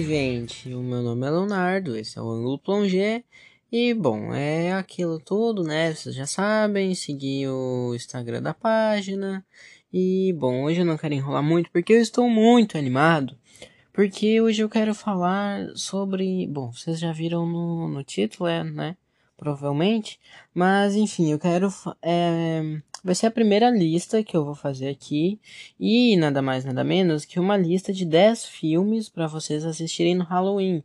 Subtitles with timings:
[0.00, 0.72] Gente!
[0.72, 3.24] O meu nome é Leonardo, esse é o Ângulo Plongé.
[3.70, 5.94] E, bom, é aquilo tudo, né?
[5.94, 9.44] Vocês já sabem, seguir o Instagram da página.
[9.92, 13.36] E, bom, hoje eu não quero enrolar muito porque eu estou muito animado.
[13.92, 16.46] Porque hoje eu quero falar sobre.
[16.46, 18.96] Bom, vocês já viram no, no título, é, né?
[19.36, 20.18] Provavelmente.
[20.54, 21.68] Mas, enfim, eu quero.
[22.00, 25.40] É, vai ser a primeira lista que eu vou fazer aqui.
[25.78, 30.24] E nada mais, nada menos que uma lista de 10 filmes para vocês assistirem no
[30.24, 30.82] Halloween.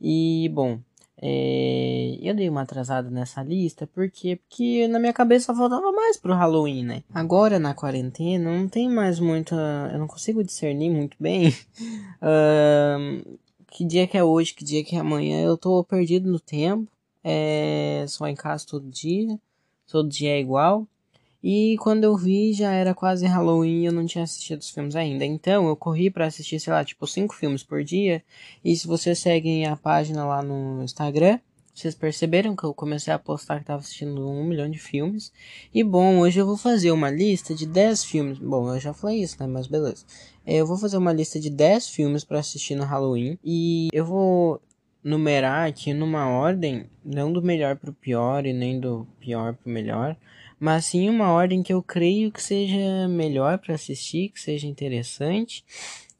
[0.00, 0.78] E, bom,
[1.20, 6.34] é, eu dei uma atrasada nessa lista porque, porque na minha cabeça faltava mais pro
[6.34, 7.02] Halloween, né?
[7.12, 9.56] Agora na quarentena não tem mais muita.
[9.92, 11.52] Eu não consigo discernir muito bem
[13.70, 15.42] que dia que é hoje, que dia que é amanhã.
[15.42, 16.86] Eu tô perdido no tempo.
[17.24, 19.38] É, só em casa todo dia.
[19.90, 20.86] Todo dia é igual.
[21.48, 24.96] E quando eu vi já era quase Halloween e eu não tinha assistido os filmes
[24.96, 25.24] ainda.
[25.24, 28.20] Então eu corri para assistir, sei lá, tipo cinco filmes por dia.
[28.64, 31.38] E se vocês seguem a página lá no Instagram,
[31.72, 35.32] vocês perceberam que eu comecei a postar que estava assistindo um milhão de filmes.
[35.72, 38.38] E bom, hoje eu vou fazer uma lista de 10 filmes.
[38.40, 39.46] Bom, eu já falei isso, né?
[39.46, 40.04] Mas beleza.
[40.44, 43.38] É, eu vou fazer uma lista de 10 filmes para assistir no Halloween.
[43.44, 44.60] E eu vou
[45.00, 50.16] numerar aqui numa ordem, não do melhor pro pior e nem do pior pro melhor
[50.58, 55.64] mas sim uma ordem que eu creio que seja melhor para assistir, que seja interessante.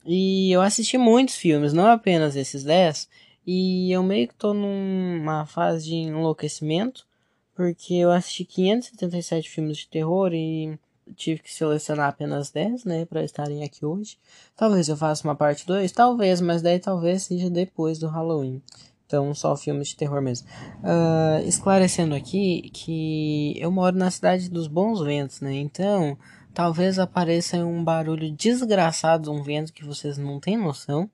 [0.05, 3.09] E eu assisti muitos filmes, não apenas esses 10,
[3.47, 7.07] e eu meio que tô numa fase de enlouquecimento,
[7.55, 10.79] porque eu assisti 577 filmes de terror e
[11.15, 14.19] tive que selecionar apenas 10, né, para estarem aqui hoje.
[14.57, 18.61] Talvez eu faça uma parte 2, talvez, mas daí talvez seja depois do Halloween.
[19.07, 20.49] Então, só filmes de terror mesmo.
[20.83, 25.55] Uh, esclarecendo aqui que eu moro na cidade dos bons ventos, né?
[25.55, 26.19] Então,
[26.53, 31.09] talvez apareça um barulho desgraçado, um vento que vocês não têm noção.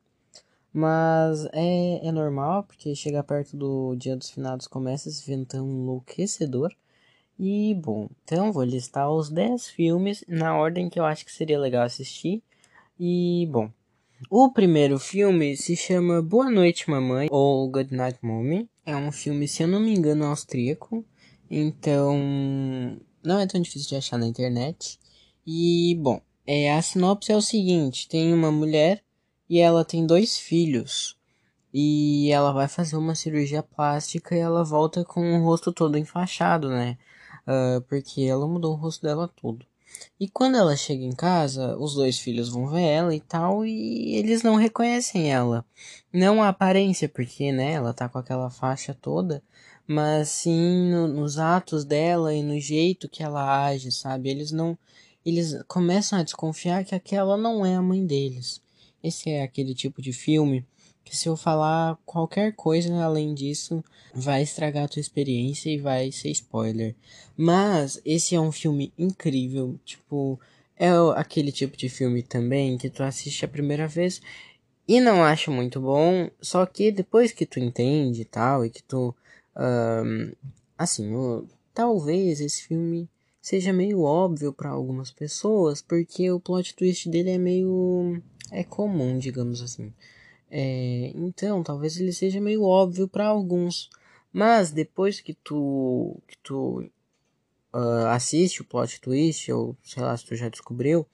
[0.72, 6.74] Mas é, é normal, porque chegar perto do dia dos finados começa esse ventão enlouquecedor.
[7.38, 11.58] E bom, então vou listar os 10 filmes na ordem que eu acho que seria
[11.58, 12.42] legal assistir.
[12.98, 13.70] E bom,
[14.30, 18.68] o primeiro filme se chama Boa Noite Mamãe ou Good Night Mommy.
[18.84, 21.04] É um filme, se eu não me engano, austríaco.
[21.50, 22.18] Então,
[23.22, 24.98] não é tão difícil de achar na internet.
[25.46, 29.02] E, bom, é, a sinopse é o seguinte: tem uma mulher
[29.48, 31.16] e ela tem dois filhos.
[31.74, 36.68] E ela vai fazer uma cirurgia plástica e ela volta com o rosto todo enfaixado,
[36.68, 36.98] né?
[37.46, 39.64] Uh, porque ela mudou o rosto dela todo.
[40.18, 44.14] E quando ela chega em casa, os dois filhos vão ver ela e tal, e
[44.14, 45.64] eles não reconhecem ela.
[46.12, 49.42] Não a aparência, porque, né, ela tá com aquela faixa toda,
[49.86, 54.30] mas sim no, nos atos dela e no jeito que ela age, sabe?
[54.30, 54.78] Eles não.
[55.24, 58.60] Eles começam a desconfiar que aquela não é a mãe deles.
[59.02, 60.64] Esse é aquele tipo de filme
[61.04, 66.12] que se eu falar qualquer coisa além disso, vai estragar a tua experiência e vai
[66.12, 66.94] ser spoiler.
[67.36, 70.38] Mas esse é um filme incrível, tipo,
[70.76, 74.20] é aquele tipo de filme também que tu assiste a primeira vez
[74.86, 78.82] e não acha muito bom, só que depois que tu entende e tal, e que
[78.82, 79.14] tu.
[79.56, 80.32] Um,
[80.76, 83.08] assim, o, talvez esse filme
[83.40, 88.20] seja meio óbvio para algumas pessoas, porque o plot twist dele é meio.
[88.50, 89.92] é comum, digamos assim.
[90.54, 93.88] É, então, talvez ele seja meio óbvio para alguns,
[94.30, 96.80] mas depois que tu, que tu
[97.72, 101.06] uh, assiste o plot twist, ou sei lá se tu já descobriu,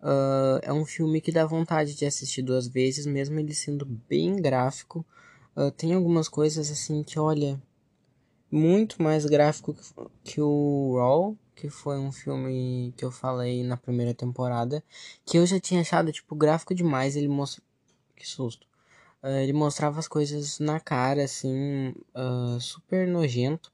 [0.00, 4.34] uh, é um filme que dá vontade de assistir duas vezes, mesmo ele sendo bem
[4.42, 5.06] gráfico.
[5.56, 7.62] Uh, tem algumas coisas assim que, olha,
[8.50, 13.76] muito mais gráfico que, que o Raw, que foi um filme que eu falei na
[13.76, 14.82] primeira temporada,
[15.24, 17.62] que eu já tinha achado, tipo, gráfico demais, ele mostra
[18.16, 18.66] que susto.
[19.22, 23.72] Uh, ele mostrava as coisas na cara, assim, uh, super nojento.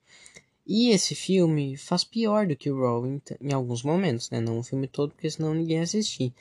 [0.72, 4.38] E esse filme faz pior do que o Raw em, em, alguns momentos, né?
[4.38, 6.32] Não o filme todo, porque senão ninguém ia assistir.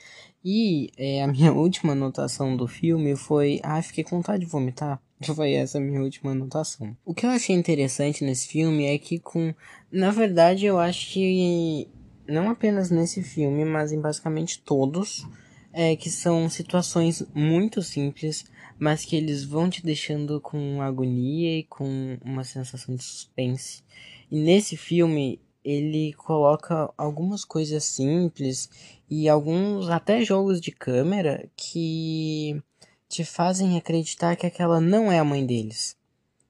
[0.44, 3.58] E é, a minha última anotação do filme foi...
[3.64, 5.02] Ah, fiquei com vontade de vomitar.
[5.34, 6.96] Foi essa a minha última anotação.
[7.04, 9.52] O que eu achei interessante nesse filme é que com...
[9.90, 11.88] Na verdade, eu acho que...
[12.26, 15.26] Não apenas nesse filme, mas em basicamente todos
[15.72, 18.44] é que são situações muito simples,
[18.78, 23.82] mas que eles vão te deixando com agonia e com uma sensação de suspense.
[24.30, 28.70] E nesse filme ele coloca algumas coisas simples
[29.08, 32.62] e alguns até jogos de câmera que
[33.08, 35.96] te fazem acreditar que aquela não é a mãe deles,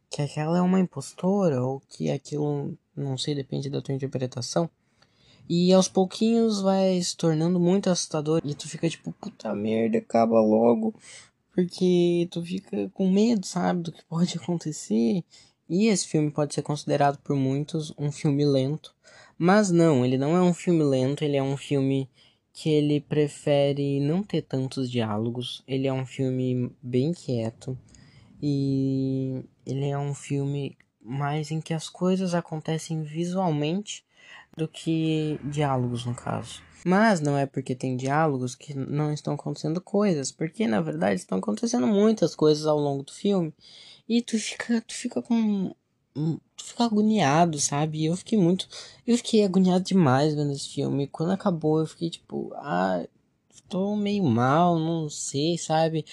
[0.09, 4.69] que aquela é uma impostora ou que aquilo não sei, depende da tua interpretação.
[5.53, 8.41] E aos pouquinhos vai se tornando muito assustador.
[8.45, 10.95] E tu fica tipo, puta merda, acaba logo.
[11.53, 15.25] porque tu fica com medo, sabe, do que pode acontecer.
[15.69, 18.95] E esse filme pode ser considerado por muitos um filme lento,
[19.37, 22.09] mas não, ele não é um filme lento, ele é um filme
[22.53, 25.65] que ele prefere não ter tantos diálogos.
[25.67, 27.77] Ele é um filme bem quieto
[28.41, 34.05] e ele é um filme mais em que as coisas acontecem visualmente
[34.61, 36.63] do que diálogos no caso.
[36.85, 41.39] Mas não é porque tem diálogos que não estão acontecendo coisas, porque na verdade estão
[41.39, 43.53] acontecendo muitas coisas ao longo do filme
[44.09, 45.75] e tu fica, tu fica com
[46.15, 48.05] tu fica agoniado, sabe?
[48.05, 48.69] Eu fiquei muito.
[49.07, 51.07] Eu fiquei agoniado demais vendo esse filme.
[51.07, 53.05] Quando acabou, eu fiquei tipo, ah,
[53.69, 56.05] tô meio mal, não sei, sabe?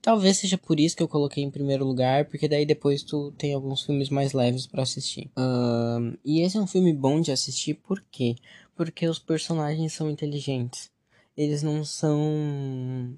[0.00, 3.52] Talvez seja por isso que eu coloquei em primeiro lugar, porque daí depois tu tem
[3.52, 5.30] alguns filmes mais leves para assistir.
[5.36, 8.36] Um, e esse é um filme bom de assistir, por quê?
[8.74, 10.90] Porque os personagens são inteligentes.
[11.36, 13.16] Eles não são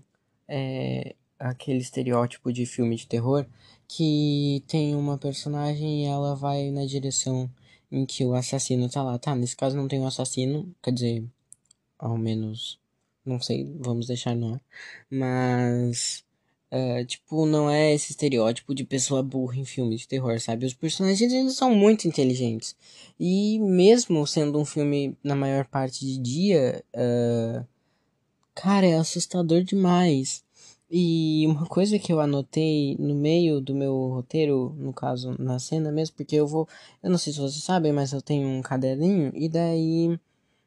[0.49, 3.47] é, aquele estereótipo de filme de terror
[3.89, 7.51] que tem uma personagem e ela vai na direção
[7.91, 9.19] em que o assassino tá lá.
[9.19, 11.25] Tá, nesse caso não tem um assassino, quer dizer,
[11.99, 12.81] ao menos,
[13.25, 14.61] não sei, vamos deixar no ar.
[15.11, 16.25] Mas,
[16.77, 20.67] uh, tipo, não é esse estereótipo de pessoa burra em filme de terror, sabe?
[20.67, 22.77] Os personagens eles são muito inteligentes.
[23.19, 27.67] E mesmo sendo um filme na maior parte de dia, uh,
[28.55, 30.45] cara, é assustador demais.
[30.91, 35.91] E uma coisa que eu anotei no meio do meu roteiro, no caso, na cena
[35.91, 36.69] mesmo, porque eu vou.
[37.03, 40.19] Eu não sei se vocês sabem, mas eu tenho um caderninho, e daí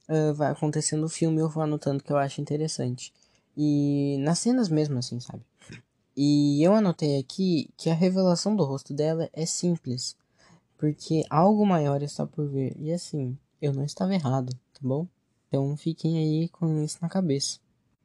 [0.10, 3.14] uh, vai acontecendo o filme eu vou anotando que eu acho interessante.
[3.56, 5.44] E nas cenas mesmo, assim, sabe?
[6.22, 10.18] E eu anotei aqui que a revelação do rosto dela é simples,
[10.78, 12.76] porque algo maior está por vir.
[12.78, 15.08] E assim, eu não estava errado, tá bom?
[15.48, 17.60] Então fiquem aí com isso na cabeça.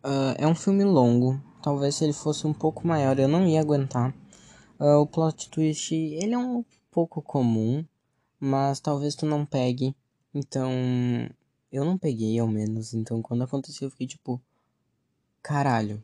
[0.05, 3.61] Uh, é um filme longo, Talvez se ele fosse um pouco maior eu não ia
[3.61, 4.15] aguentar.
[4.79, 7.85] Uh, o plot twist, ele é um pouco comum,
[8.39, 9.93] mas talvez tu não pegue.
[10.33, 10.71] Então,
[11.73, 12.95] eu não peguei ao menos.
[12.95, 14.41] Então, quando aconteceu, eu fiquei tipo,
[15.43, 16.01] caralho,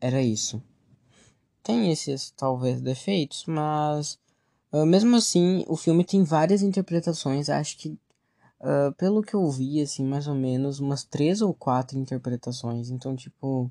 [0.00, 0.62] era isso.
[1.68, 4.18] Tem esses talvez defeitos, mas
[4.72, 7.50] uh, mesmo assim, o filme tem várias interpretações.
[7.50, 7.90] Acho que,
[8.60, 12.88] uh, pelo que eu vi, assim, mais ou menos, umas três ou quatro interpretações.
[12.88, 13.70] Então, tipo,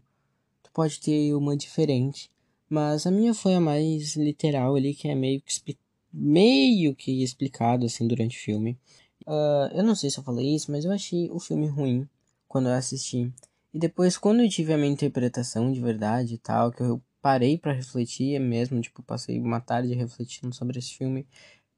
[0.78, 2.30] pode ter uma diferente,
[2.70, 5.76] mas a minha foi a mais literal ali, que é meio que,
[6.14, 8.78] meio que explicado assim durante o filme.
[9.26, 12.08] Uh, eu não sei se eu falei isso, mas eu achei o filme ruim
[12.48, 13.34] quando eu assisti.
[13.74, 17.58] E depois, quando eu tive a minha interpretação de verdade e tal, que eu parei
[17.58, 21.28] para refletir mesmo, tipo, passei uma tarde refletindo sobre esse filme,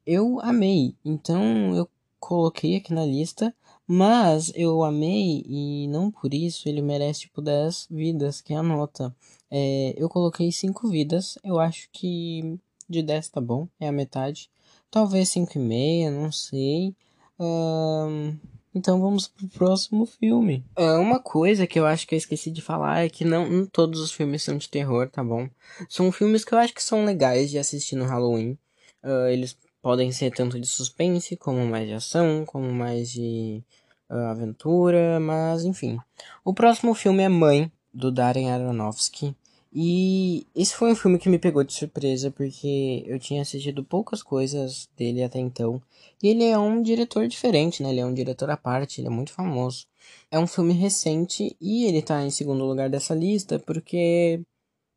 [0.05, 0.95] eu amei.
[1.03, 1.89] Então eu
[2.19, 3.53] coloquei aqui na lista
[3.91, 8.61] mas eu amei e não por isso ele merece tipo 10 vidas, que é a
[8.61, 9.15] nota.
[9.49, 14.47] É, eu coloquei 5 vidas, eu acho que de 10 tá bom, é a metade.
[14.91, 16.95] Talvez 5,5, não sei.
[17.39, 18.37] Um,
[18.73, 20.63] então vamos pro próximo filme.
[20.77, 23.65] Uh, uma coisa que eu acho que eu esqueci de falar é que não, não
[23.65, 25.49] todos os filmes são de terror, tá bom?
[25.87, 28.57] São filmes que eu acho que são legais de assistir no Halloween.
[29.03, 33.63] Uh, eles podem ser tanto de suspense, como mais de ação, como mais de
[34.09, 35.99] aventura, mas enfim.
[36.43, 39.35] O próximo filme é Mãe, do Darren Aronofsky.
[39.71, 44.23] E esse foi um filme que me pegou de surpresa porque eu tinha assistido poucas
[44.23, 45.81] coisas dele até então.
[46.21, 47.91] E ele é um diretor diferente, né?
[47.91, 49.85] Ele é um diretor à parte, ele é muito famoso.
[50.31, 54.41] É um filme recente e ele tá em segundo lugar dessa lista porque.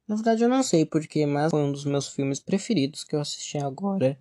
[0.08, 3.20] Na verdade eu não sei porque, mas foi um dos meus filmes preferidos que eu
[3.20, 4.18] assisti agora.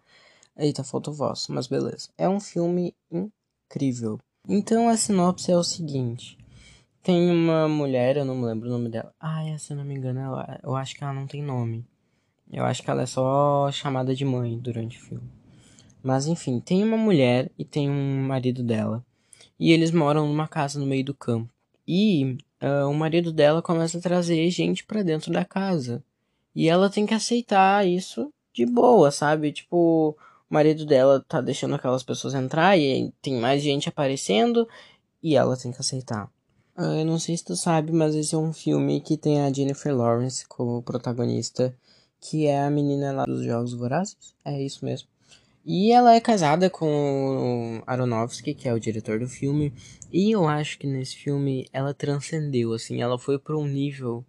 [0.58, 2.10] Eita, falta voz, mas beleza.
[2.18, 4.20] É um filme incrível.
[4.48, 6.38] Então a sinopse é o seguinte:
[7.04, 9.14] tem uma mulher, eu não me lembro o nome dela.
[9.20, 11.86] Ah, se eu não me engano, ela, eu acho que ela não tem nome.
[12.52, 15.30] Eu acho que ela é só chamada de mãe durante o filme.
[16.04, 19.04] Mas enfim, tem uma mulher e tem um marido dela.
[19.60, 21.50] E eles moram numa casa no meio do campo.
[21.88, 26.04] E uh, o marido dela começa a trazer gente para dentro da casa.
[26.54, 29.52] E ela tem que aceitar isso de boa, sabe?
[29.52, 30.16] Tipo,
[30.50, 34.68] o marido dela tá deixando aquelas pessoas entrar e tem mais gente aparecendo
[35.24, 36.30] e ela tem que aceitar.
[36.84, 39.54] Ah, eu não sei se tu sabe, mas esse é um filme que tem a
[39.54, 41.72] Jennifer Lawrence como protagonista,
[42.20, 44.18] que é a menina lá dos Jogos Vorazes.
[44.44, 45.08] É isso mesmo.
[45.64, 49.72] E ela é casada com Aronofsky, que é o diretor do filme.
[50.12, 54.26] E eu acho que nesse filme ela transcendeu, assim, ela foi para um nível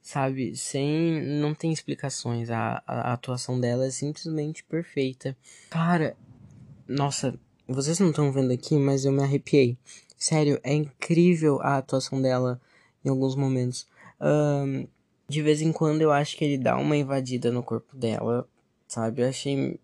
[0.00, 0.56] sabe?
[0.56, 1.22] Sem.
[1.40, 2.50] Não tem explicações.
[2.50, 5.36] A, a, atuação dela é simplesmente perfeita.
[5.70, 6.16] Cara,
[6.88, 9.78] nossa, vocês não estão vendo aqui, mas eu me arrepiei.
[10.22, 12.60] Sério, é incrível a atuação dela
[13.04, 13.88] em alguns momentos.
[14.20, 14.86] Um,
[15.28, 18.48] De vez em quando eu acho que ele dá uma invadida no corpo dela,
[18.86, 19.22] sabe?
[19.22, 19.80] Eu achei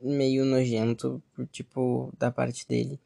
[0.00, 1.22] meio nojento,
[1.52, 2.98] tipo, da parte dele.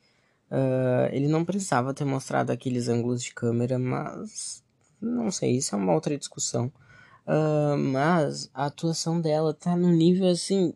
[0.53, 4.63] Uh, ele não precisava ter mostrado aqueles ângulos de câmera, mas
[5.03, 6.71] não sei, isso é uma outra discussão.
[7.27, 10.73] Uh, mas a atuação dela tá num nível assim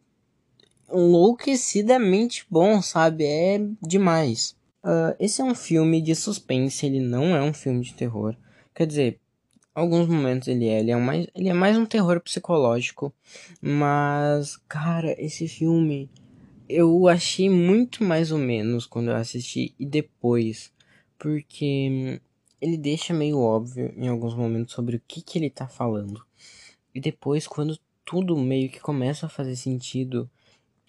[0.93, 3.25] enlouquecidamente bom, sabe?
[3.25, 4.61] É demais.
[4.85, 8.37] Uh, esse é um filme de suspense, ele não é um filme de terror.
[8.75, 9.21] Quer dizer,
[9.75, 13.15] alguns momentos ele é, ele é mais, ele é mais um terror psicológico,
[13.61, 16.11] mas cara, esse filme
[16.69, 20.73] eu achei muito mais ou menos quando eu assisti e depois,
[21.19, 22.21] porque
[22.61, 26.25] ele deixa meio óbvio em alguns momentos sobre o que que ele tá falando.
[26.95, 30.31] E depois, quando tudo meio que começa a fazer sentido,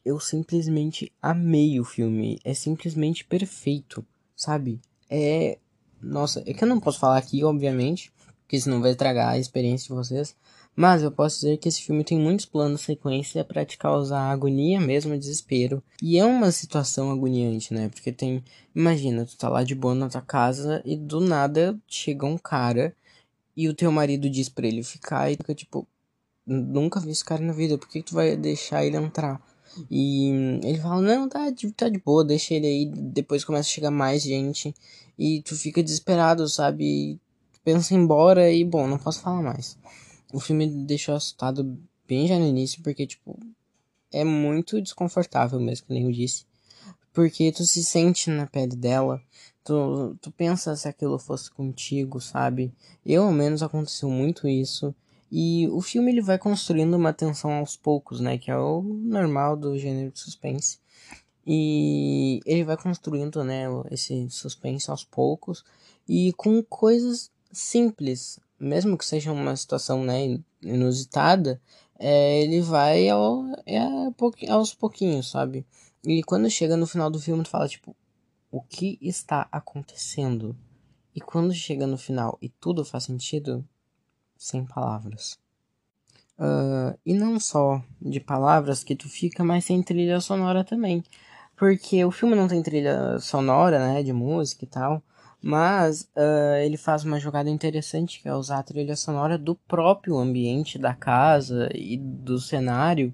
[0.06, 2.40] eu simplesmente amei o filme.
[2.44, 4.06] É simplesmente perfeito,
[4.36, 4.80] sabe?
[5.10, 5.58] É.
[6.02, 9.88] Nossa, é que eu não posso falar aqui, obviamente, porque senão vai estragar a experiência
[9.88, 10.36] de vocês.
[10.76, 14.82] Mas eu posso dizer que esse filme tem muitos planos sequência para te causar agonia
[14.82, 15.84] mesmo, desespero.
[16.02, 17.90] E é uma situação agoniante, né?
[17.90, 18.44] Porque tem.
[18.76, 22.96] Imagina, tu tá lá de boa na tua casa e do nada chega um cara
[23.56, 25.88] e o teu marido diz pra ele ficar e fica tipo,
[26.46, 29.42] nunca vi esse cara na vida, por que, tu vai deixar ele entrar?
[29.89, 30.30] E
[30.63, 34.22] ele fala, não, tá, tá de boa, deixa ele aí, depois começa a chegar mais
[34.22, 34.74] gente,
[35.18, 37.20] e tu fica desesperado, sabe?
[37.63, 39.77] Pensa em embora e, bom, não posso falar mais.
[40.32, 41.77] O filme deixou assustado
[42.08, 43.39] bem já no início, porque, tipo,
[44.12, 46.46] é muito desconfortável mesmo, que nem eu disse.
[47.13, 49.22] Porque tu se sente na pele dela,
[49.63, 52.74] tu, tu pensa se aquilo fosse contigo, sabe?
[53.06, 54.94] Eu, ao menos, aconteceu muito isso.
[55.36, 58.38] E o filme ele vai construindo uma tensão aos poucos, né?
[58.38, 60.78] Que é o normal do gênero de suspense.
[61.44, 65.66] E ele vai construindo, né, esse suspense aos poucos
[66.08, 71.60] e com coisas simples, mesmo que seja uma situação, né, inusitada,
[71.98, 73.80] é, ele vai ao, é,
[74.52, 75.66] aos pouquinhos, sabe?
[76.06, 77.96] E quando chega no final do filme, tu fala, tipo,
[78.52, 80.56] o que está acontecendo?
[81.16, 83.68] E quando chega no final e tudo faz sentido,
[84.44, 85.38] sem palavras.
[86.38, 91.04] Uh, e não só de palavras que tu fica, mas sem trilha sonora também.
[91.56, 95.02] Porque o filme não tem trilha sonora, né, de música e tal.
[95.42, 100.18] Mas uh, ele faz uma jogada interessante que é usar a trilha sonora do próprio
[100.18, 103.14] ambiente da casa e do cenário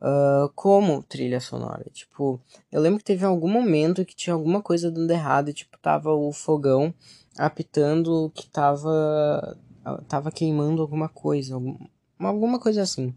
[0.00, 1.84] uh, como trilha sonora.
[1.92, 2.40] Tipo,
[2.72, 6.32] eu lembro que teve algum momento que tinha alguma coisa dando errado, tipo, tava o
[6.32, 6.92] fogão
[7.38, 9.56] apitando que tava
[10.08, 11.60] tava queimando alguma coisa,
[12.18, 13.14] alguma coisa assim.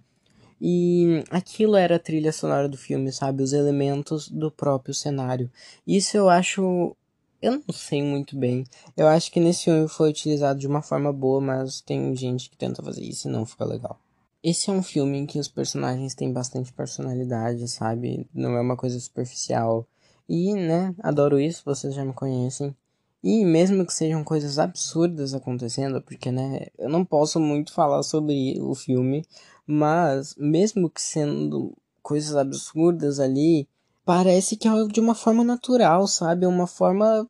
[0.62, 3.44] E aquilo era a trilha sonora do filme, sabe?
[3.44, 5.50] Os elementos do próprio cenário.
[5.88, 6.96] Isso eu acho.
[7.42, 8.66] Eu não sei muito bem.
[8.98, 12.58] Eu acho que nesse filme foi utilizado de uma forma boa, mas tem gente que
[12.58, 13.98] tenta fazer isso e não fica legal.
[14.44, 18.28] Esse é um filme em que os personagens têm bastante personalidade, sabe?
[18.34, 19.88] Não é uma coisa superficial.
[20.28, 22.76] E, né, adoro isso, vocês já me conhecem.
[23.24, 28.60] E mesmo que sejam coisas absurdas acontecendo, porque né, eu não posso muito falar sobre
[28.62, 29.26] o filme,
[29.68, 33.68] mas mesmo que sendo coisas absurdas ali,
[34.06, 36.46] parece que é de uma forma natural, sabe?
[36.46, 37.30] É uma forma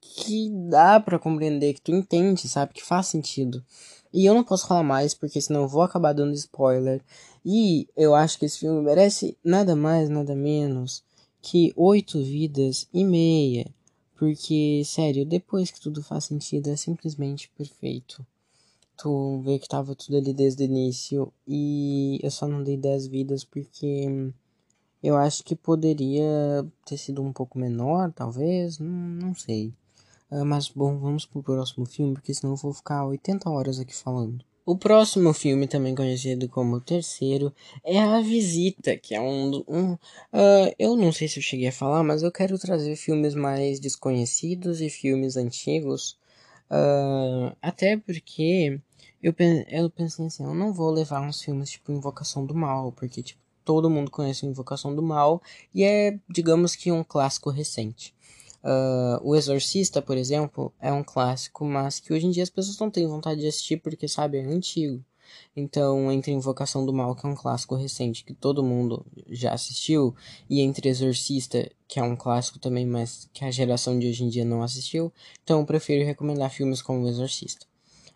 [0.00, 2.72] que dá para compreender, que tu entende, sabe?
[2.72, 3.62] Que faz sentido.
[4.12, 7.02] E eu não posso falar mais, porque senão eu vou acabar dando spoiler.
[7.44, 11.04] E eu acho que esse filme merece nada mais, nada menos
[11.42, 13.72] que oito vidas e meia.
[14.16, 18.26] Porque, sério, depois que tudo faz sentido, é simplesmente perfeito.
[18.96, 23.06] Tu vê que tava tudo ali desde o início e eu só não dei 10
[23.08, 24.32] vidas porque
[25.02, 29.74] eu acho que poderia ter sido um pouco menor, talvez, não, não sei.
[30.30, 33.94] Uh, mas bom, vamos pro próximo filme, porque senão eu vou ficar 80 horas aqui
[33.94, 34.44] falando.
[34.66, 37.54] O próximo filme, também conhecido como o terceiro,
[37.84, 39.62] é A Visita, que é um.
[39.68, 43.36] um uh, eu não sei se eu cheguei a falar, mas eu quero trazer filmes
[43.36, 46.18] mais desconhecidos e filmes antigos.
[46.68, 48.80] Uh, até porque
[49.22, 49.32] eu,
[49.70, 53.40] eu pensei assim, eu não vou levar uns filmes tipo Invocação do Mal, porque tipo,
[53.64, 55.40] todo mundo conhece Invocação do Mal
[55.72, 58.15] e é, digamos que, um clássico recente.
[58.66, 62.76] Uh, o Exorcista, por exemplo, é um clássico, mas que hoje em dia as pessoas
[62.80, 65.04] não têm vontade de assistir porque, sabe, é antigo.
[65.54, 70.16] Então, entre Invocação do Mal, que é um clássico recente que todo mundo já assistiu,
[70.50, 74.28] e entre Exorcista, que é um clássico também, mas que a geração de hoje em
[74.28, 75.12] dia não assistiu,
[75.44, 77.66] então eu prefiro recomendar filmes como O Exorcista.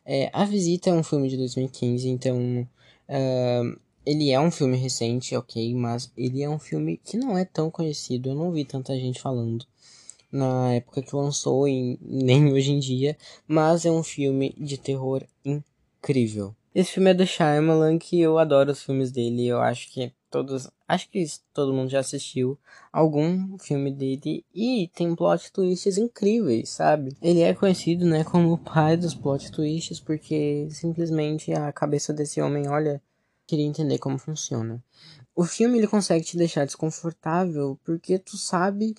[0.04, 2.68] É, a Visita é um filme de 2015, então
[3.08, 7.44] uh, ele é um filme recente, ok, mas ele é um filme que não é
[7.44, 9.64] tão conhecido, eu não vi tanta gente falando
[10.30, 15.22] na época que lançou e nem hoje em dia, mas é um filme de terror
[15.44, 16.54] incrível.
[16.72, 19.46] Esse filme é do Shyamalan, que eu adoro os filmes dele.
[19.46, 20.70] Eu acho que todos.
[20.86, 22.56] Acho que todo mundo já assistiu
[22.92, 24.44] algum filme dele.
[24.54, 27.16] E tem plot twists incríveis, sabe?
[27.20, 32.40] Ele é conhecido, né, como o pai dos plot twists, porque simplesmente a cabeça desse
[32.40, 33.02] homem, olha,
[33.46, 34.82] queria entender como funciona.
[35.34, 38.94] O filme ele consegue te deixar desconfortável porque tu sabe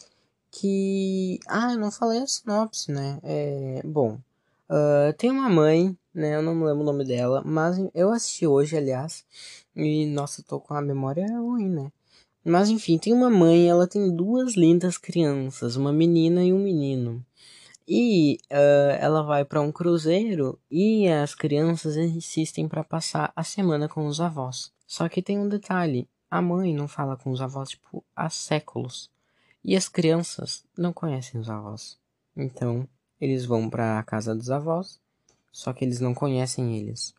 [0.51, 1.39] que.
[1.47, 3.19] Ah, eu não falei a sinopse, né?
[3.23, 3.81] É.
[3.85, 4.19] Bom.
[4.69, 6.35] Uh, tem uma mãe né?
[6.35, 9.25] Eu não lembro o nome dela, mas eu assisti hoje, aliás.
[9.75, 11.91] E nossa, tô com a memória ruim, né?
[12.43, 17.23] Mas enfim, tem uma mãe, ela tem duas lindas crianças, uma menina e um menino.
[17.87, 23.87] E uh, ela vai para um cruzeiro e as crianças insistem para passar a semana
[23.87, 24.71] com os avós.
[24.87, 29.09] Só que tem um detalhe: a mãe não fala com os avós tipo há séculos
[29.63, 31.97] e as crianças não conhecem os avós.
[32.35, 32.87] Então
[33.19, 34.99] eles vão para a casa dos avós
[35.51, 37.13] só que eles não conhecem eles.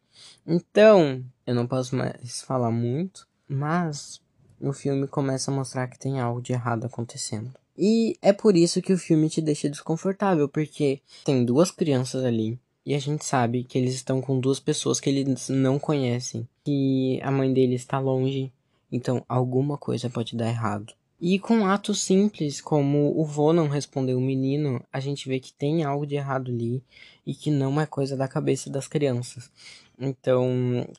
[0.47, 4.21] Então, eu não posso mais falar muito, mas
[4.61, 7.53] o filme começa a mostrar que tem algo de errado acontecendo.
[7.77, 12.59] E é por isso que o filme te deixa desconfortável, porque tem duas crianças ali
[12.85, 17.21] e a gente sabe que eles estão com duas pessoas que eles não conhecem, que
[17.23, 18.53] a mãe deles está longe,
[18.91, 20.93] então alguma coisa pode dar errado.
[21.25, 25.53] E com atos simples, como o vô não responder o menino, a gente vê que
[25.53, 26.83] tem algo de errado ali
[27.25, 29.49] e que não é coisa da cabeça das crianças.
[29.97, 30.45] Então,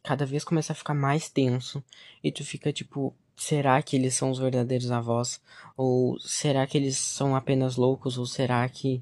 [0.01, 1.83] cada vez começa a ficar mais tenso
[2.23, 5.41] e tu fica tipo, será que eles são os verdadeiros avós?
[5.75, 8.17] Ou será que eles são apenas loucos?
[8.17, 9.01] Ou será que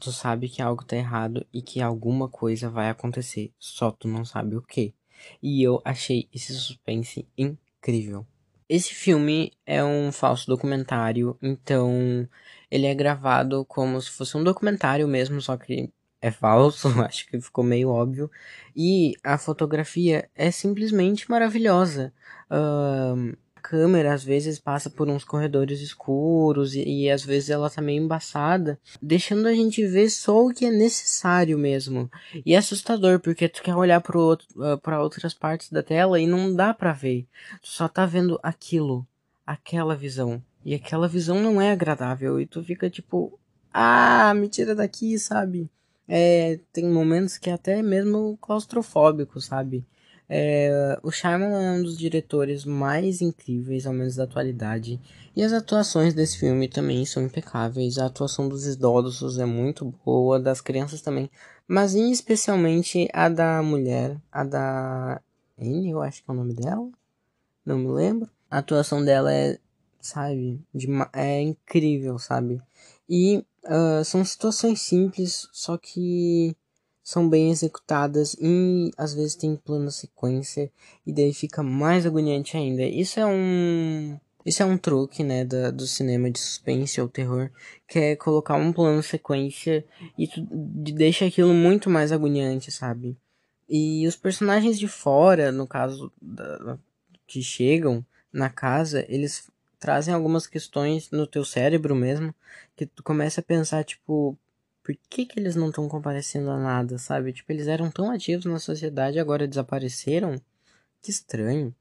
[0.00, 4.24] tu sabe que algo tá errado e que alguma coisa vai acontecer, só tu não
[4.24, 4.92] sabe o que?
[5.40, 8.26] E eu achei esse suspense incrível.
[8.70, 12.28] Esse filme é um falso documentário, então
[12.70, 17.40] ele é gravado como se fosse um documentário mesmo, só que é falso, acho que
[17.40, 18.30] ficou meio óbvio.
[18.76, 22.14] E a fotografia é simplesmente maravilhosa.
[22.48, 27.80] Uh, câmera às vezes passa por uns corredores escuros e, e, às vezes ela tá
[27.80, 32.10] meio embaçada, deixando a gente ver só o que é necessário mesmo.
[32.44, 36.54] E é assustador porque tu quer olhar para uh, outras partes da tela e não
[36.54, 37.26] dá para ver.
[37.62, 39.06] Tu só tá vendo aquilo,
[39.46, 40.42] aquela visão.
[40.64, 43.38] E aquela visão não é agradável e tu fica tipo,
[43.72, 45.70] ah, me tira daqui, sabe?
[46.06, 49.86] É, tem momentos que é até mesmo claustrofóbico, sabe?
[50.32, 55.00] É, o Shyamalan é um dos diretores mais incríveis, ao menos da atualidade.
[55.34, 57.98] E as atuações desse filme também são impecáveis.
[57.98, 61.28] A atuação dos idosos é muito boa, das crianças também.
[61.66, 65.20] Mas especialmente a da mulher, a da
[65.60, 66.88] Anne, eu acho que é o nome dela.
[67.66, 68.30] Não me lembro.
[68.48, 69.58] A atuação dela é,
[70.00, 72.62] sabe, de, é incrível, sabe?
[73.08, 76.56] E uh, são situações simples, só que
[77.02, 80.70] são bem executadas e às vezes tem plano sequência
[81.06, 82.82] e daí fica mais agoniante ainda.
[82.82, 87.50] Isso é um isso é um truque, né, da, do cinema de suspense ou terror,
[87.86, 89.84] que é colocar um plano sequência
[90.16, 90.40] e tu
[90.94, 93.16] deixa aquilo muito mais agoniante, sabe?
[93.68, 96.78] E os personagens de fora, no caso da,
[97.26, 102.34] que chegam na casa, eles trazem algumas questões no teu cérebro mesmo,
[102.76, 104.36] que tu começa a pensar, tipo,
[104.82, 107.32] por que, que eles não estão comparecendo a nada, sabe?
[107.32, 110.40] Tipo, eles eram tão ativos na sociedade agora desapareceram?
[111.02, 111.74] Que estranho.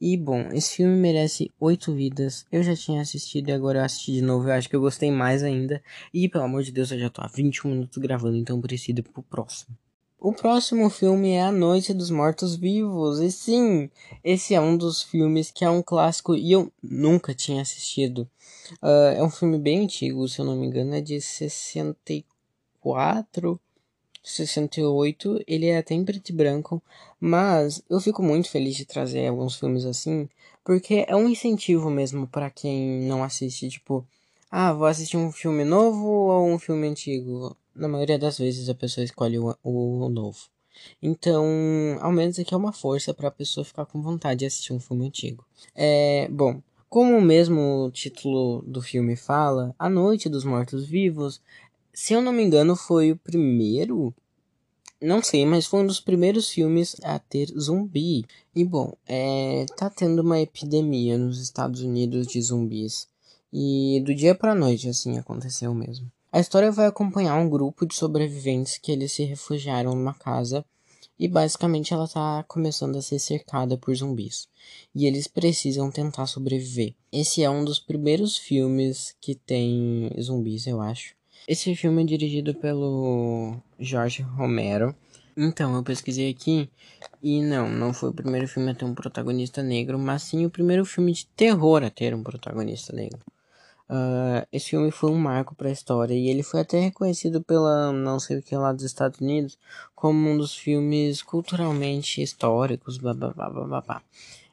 [0.00, 2.46] E bom, esse filme merece oito vidas.
[2.50, 4.48] Eu já tinha assistido e agora eu assisti de novo.
[4.48, 5.82] Eu acho que eu gostei mais ainda.
[6.12, 9.02] E pelo amor de Deus, eu já tô há 21 minutos gravando, então preciso ir
[9.02, 9.76] pro próximo.
[10.18, 13.20] O próximo filme é A Noite dos Mortos Vivos.
[13.20, 13.90] E sim,
[14.24, 18.28] esse é um dos filmes que é um clássico e eu nunca tinha assistido.
[18.82, 22.29] Uh, é um filme bem antigo, se eu não me engano, é de 64
[22.82, 23.60] 64,
[24.22, 26.82] 68, ele é até em preto e branco,
[27.18, 30.28] mas eu fico muito feliz de trazer alguns filmes assim,
[30.64, 34.06] porque é um incentivo mesmo para quem não assiste, tipo,
[34.50, 37.56] ah, vou assistir um filme novo ou um filme antigo.
[37.74, 40.38] Na maioria das vezes a pessoa escolhe o, o, novo.
[41.00, 41.46] Então,
[42.00, 44.80] ao menos aqui é uma força para a pessoa ficar com vontade de assistir um
[44.80, 45.46] filme antigo.
[45.74, 51.40] É, bom, como o mesmo título do filme fala, A Noite dos Mortos Vivos
[51.92, 54.14] se eu não me engano, foi o primeiro.
[55.00, 58.24] Não sei, mas foi um dos primeiros filmes a ter zumbi.
[58.54, 63.08] E bom, é, tá tendo uma epidemia nos Estados Unidos de zumbis.
[63.52, 66.10] E do dia pra noite, assim, aconteceu mesmo.
[66.32, 70.64] A história vai acompanhar um grupo de sobreviventes que eles se refugiaram numa casa
[71.18, 74.48] e basicamente ela tá começando a ser cercada por zumbis.
[74.94, 76.94] E eles precisam tentar sobreviver.
[77.12, 81.14] Esse é um dos primeiros filmes que tem zumbis, eu acho.
[81.46, 84.94] Esse filme é dirigido pelo Jorge Romero.
[85.36, 86.68] Então, eu pesquisei aqui
[87.22, 90.50] e não, não foi o primeiro filme a ter um protagonista negro, mas sim o
[90.50, 93.20] primeiro filme de terror a ter um protagonista negro.
[93.88, 97.92] Uh, esse filme foi um marco para a história e ele foi até reconhecido pela
[97.92, 99.58] não sei o que lá dos Estados Unidos
[99.96, 104.02] como um dos filmes culturalmente históricos, blá blá blá blá blá.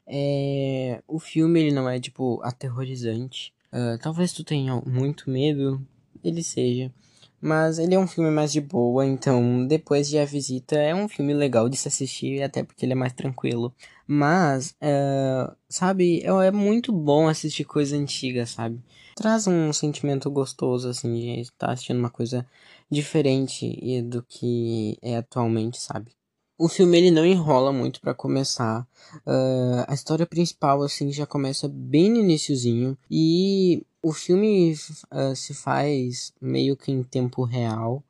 [0.08, 3.54] É, o filme ele não é tipo aterrorizante.
[3.72, 5.86] Uh, talvez tu tenha muito medo,
[6.30, 6.92] ele seja.
[7.40, 11.08] Mas ele é um filme mais de boa, então depois de A Visita é um
[11.08, 13.74] filme legal de se assistir, até porque ele é mais tranquilo.
[14.08, 18.82] Mas, uh, sabe, é, é muito bom assistir coisa antiga, sabe?
[19.16, 22.46] Traz um sentimento gostoso, assim, de estar assistindo uma coisa
[22.90, 26.12] diferente do que é atualmente, sabe?
[26.58, 28.88] O filme ele não enrola muito para começar.
[29.26, 34.74] Uh, a história principal assim já começa bem no iníciozinho e o filme
[35.12, 38.02] uh, se faz meio que em tempo real.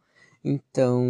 [0.43, 1.03] Então,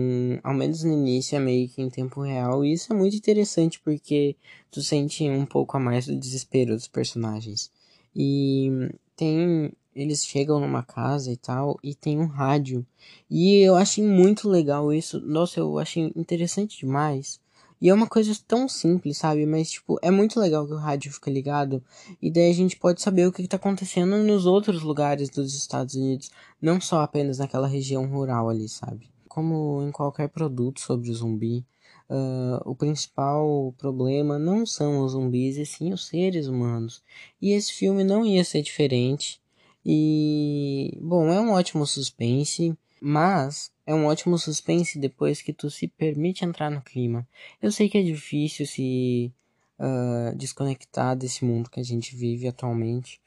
[0.44, 2.64] ao menos no início é meio que em tempo real.
[2.64, 4.36] E isso é muito interessante porque
[4.72, 7.70] tu sente um pouco a mais do desespero dos personagens.
[8.16, 8.70] E
[9.16, 12.86] tem eles chegam numa casa e tal, e tem um rádio.
[13.30, 15.20] E eu achei muito legal isso.
[15.20, 17.42] Nossa, eu achei interessante demais.
[17.80, 19.46] E é uma coisa tão simples, sabe?
[19.46, 21.84] Mas, tipo, é muito legal que o rádio fica ligado.
[22.22, 25.96] E daí a gente pode saber o que está acontecendo nos outros lugares dos Estados
[25.96, 26.32] Unidos.
[26.62, 29.10] Não só apenas naquela região rural ali, sabe?
[29.28, 31.66] Como em qualquer produto sobre zumbi.
[32.10, 37.04] Uh, o principal problema não são os zumbis, e sim os seres humanos.
[37.42, 39.42] E esse filme não ia ser diferente.
[39.86, 45.88] E, bom, é um ótimo suspense, mas é um ótimo suspense depois que tu se
[45.88, 47.26] permite entrar no clima.
[47.62, 49.34] Eu sei que é difícil se
[49.80, 53.22] uh, desconectar desse mundo que a gente vive atualmente,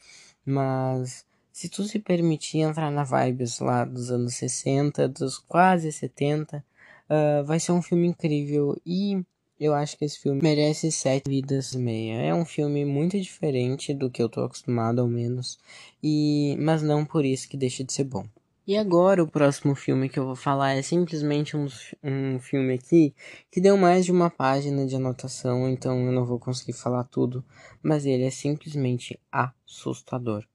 [0.44, 6.58] mas se tu se permitir entrar na vibes lá dos anos 60, dos quase 70,
[6.58, 6.62] uh,
[7.08, 9.24] ah, vai ser um filme incrível e
[9.58, 12.20] eu acho que esse filme merece sete vidas e meia.
[12.20, 15.58] É um filme muito diferente do que eu tô acostumado, ao menos,
[16.02, 18.26] e mas não por isso que deixa de ser bom.
[18.70, 21.66] E agora o próximo filme que eu vou falar é simplesmente um,
[22.04, 23.12] um filme aqui
[23.50, 27.44] que deu mais de uma página de anotação, então eu não vou conseguir falar tudo,
[27.82, 30.46] mas ele é simplesmente assustador.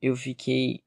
[0.00, 0.80] Eu fiquei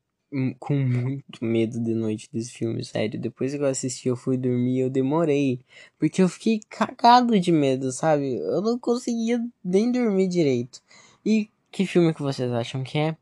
[0.59, 3.17] com muito medo de noite desse filme, sério.
[3.21, 5.61] Depois que eu assisti, eu fui dormir, eu demorei.
[5.97, 8.35] Porque eu fiquei cagado de medo, sabe?
[8.35, 10.81] Eu não conseguia nem dormir direito.
[11.25, 13.15] E que filme que vocês acham que é?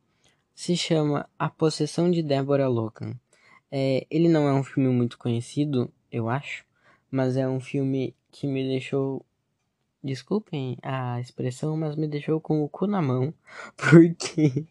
[0.56, 3.14] Se chama A Possessão de Deborah Logan.
[3.76, 6.64] É, ele não é um filme muito conhecido, eu acho.
[7.10, 9.26] Mas é um filme que me deixou
[10.04, 13.34] desculpem a expressão, mas me deixou com o cu na mão,
[13.76, 14.68] porque,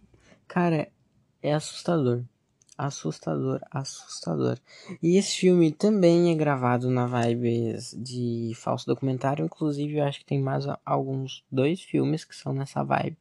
[0.46, 0.88] cara,
[1.42, 2.22] é assustador.
[2.78, 4.58] Assustador, assustador.
[5.02, 9.44] E esse filme também é gravado na vibes de falso documentário.
[9.44, 13.18] Inclusive, eu acho que tem mais alguns dois filmes que são nessa vibe.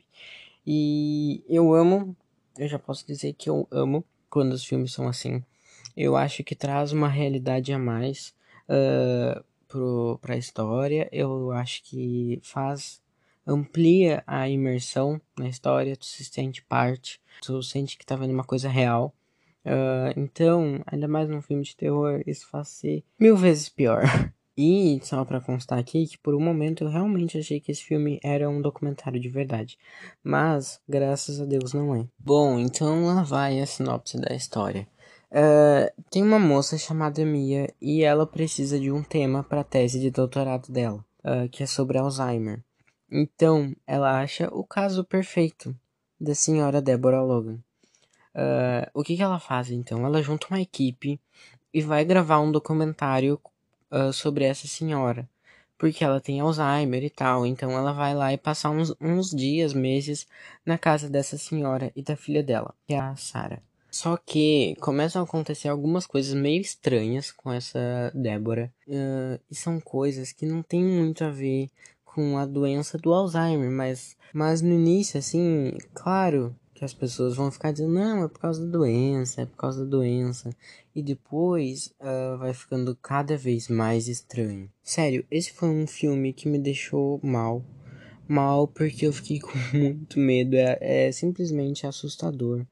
[0.66, 2.16] E eu amo,
[2.58, 5.44] eu já posso dizer que eu amo quando os filmes são assim.
[5.96, 8.34] Eu acho que traz uma realidade a mais
[8.70, 11.08] uh, pro, pra história.
[11.12, 13.02] Eu acho que faz
[13.46, 18.44] amplia a imersão na história, tu se sente parte, tu sente que tá vendo uma
[18.44, 19.14] coisa real.
[19.66, 24.04] Uh, então, ainda mais num filme de terror, isso faz ser mil vezes pior.
[24.58, 28.20] E só para constar aqui que por um momento eu realmente achei que esse filme
[28.22, 29.78] era um documentário de verdade,
[30.22, 32.06] mas graças a Deus não é.
[32.20, 34.86] Bom, então lá vai a sinopse da história.
[35.32, 39.98] Uh, tem uma moça chamada Mia e ela precisa de um tema para a tese
[39.98, 42.62] de doutorado dela, uh, que é sobre Alzheimer.
[43.10, 45.74] Então, ela acha o caso perfeito
[46.20, 47.60] da senhora Deborah Logan.
[48.36, 50.06] Uh, o que, que ela faz então?
[50.06, 51.18] Ela junta uma equipe
[51.74, 53.40] e vai gravar um documentário
[54.14, 55.28] sobre essa senhora.
[55.78, 57.46] Porque ela tem Alzheimer e tal.
[57.46, 60.28] Então ela vai lá e passar uns, uns dias, meses
[60.66, 63.62] na casa dessa senhora e da filha dela, que é a Sarah.
[63.92, 68.74] Só que começam a acontecer algumas coisas meio estranhas com essa Débora.
[68.88, 71.70] Uh, e são coisas que não tem muito a ver
[72.06, 77.52] com a doença do Alzheimer, mas, mas no início, assim, claro que as pessoas vão
[77.52, 80.50] ficar dizendo, não, é por causa da doença, é por causa da doença.
[80.96, 84.68] E depois uh, vai ficando cada vez mais estranho.
[84.82, 87.64] Sério, esse foi um filme que me deixou mal.
[88.28, 90.56] Mal porque eu fiquei com muito medo.
[90.56, 92.66] É, é simplesmente assustador.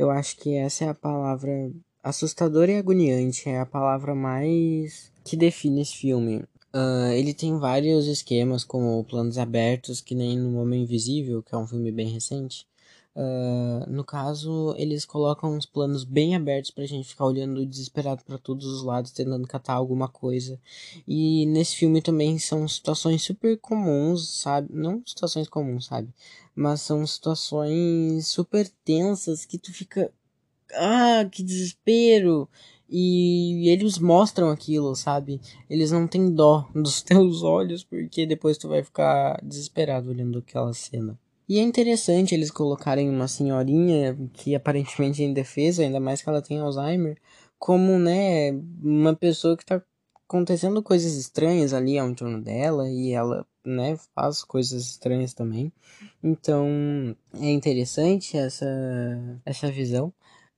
[0.00, 1.70] Eu acho que essa é a palavra.
[2.02, 6.38] Assustador e agoniante é a palavra mais que define esse filme.
[6.74, 11.58] Uh, ele tem vários esquemas, como planos abertos, que nem no Homem Invisível, que é
[11.58, 12.66] um filme bem recente.
[13.14, 18.38] Uh, no caso, eles colocam uns planos bem abertos pra gente ficar olhando desesperado para
[18.38, 20.58] todos os lados, tentando catar alguma coisa.
[21.06, 24.72] E nesse filme também são situações super comuns, sabe?
[24.72, 26.08] Não situações comuns, sabe?
[26.60, 30.12] Mas são situações super tensas que tu fica.
[30.74, 32.46] Ah, que desespero!
[32.86, 35.40] E eles mostram aquilo, sabe?
[35.70, 40.74] Eles não têm dó dos teus olhos, porque depois tu vai ficar desesperado olhando aquela
[40.74, 41.18] cena.
[41.48, 46.42] E é interessante eles colocarem uma senhorinha que aparentemente é indefesa, ainda mais que ela
[46.42, 47.16] tem Alzheimer,
[47.58, 49.82] como, né, uma pessoa que tá
[50.28, 55.72] acontecendo coisas estranhas ali ao entorno dela e ela, né, faz coisas estranhas também.
[56.22, 56.66] Então,
[57.34, 58.66] é interessante essa,
[59.44, 60.08] essa visão,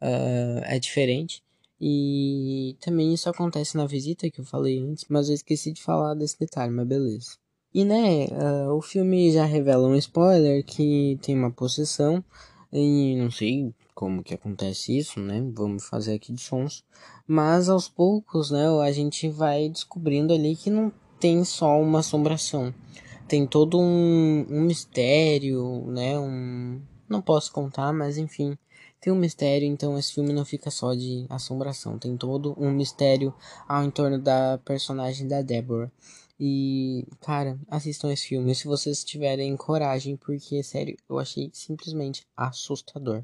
[0.01, 1.43] uh, é diferente.
[1.81, 6.15] E também isso acontece na visita que eu falei antes, mas eu esqueci de falar
[6.15, 7.37] desse detalhe, mas beleza.
[7.75, 12.23] E né, uh, o filme já revela um spoiler que tem uma possessão
[12.73, 15.43] e não sei como que acontece isso, né?
[15.55, 16.85] Vamos fazer aqui de sons.
[17.27, 22.75] Mas aos poucos, né, a gente vai descobrindo ali que não tem só uma assombração.
[23.29, 26.19] Tem todo um, um mistério, né?
[26.19, 28.59] Um, não posso contar, mas enfim,
[29.01, 33.33] tem um mistério, então esse filme não fica só de assombração, tem todo um mistério
[33.69, 35.93] ao entorno da personagem da Deborah.
[36.41, 43.23] E, cara, assistam esse filme se vocês tiverem coragem, porque, sério, eu achei simplesmente assustador.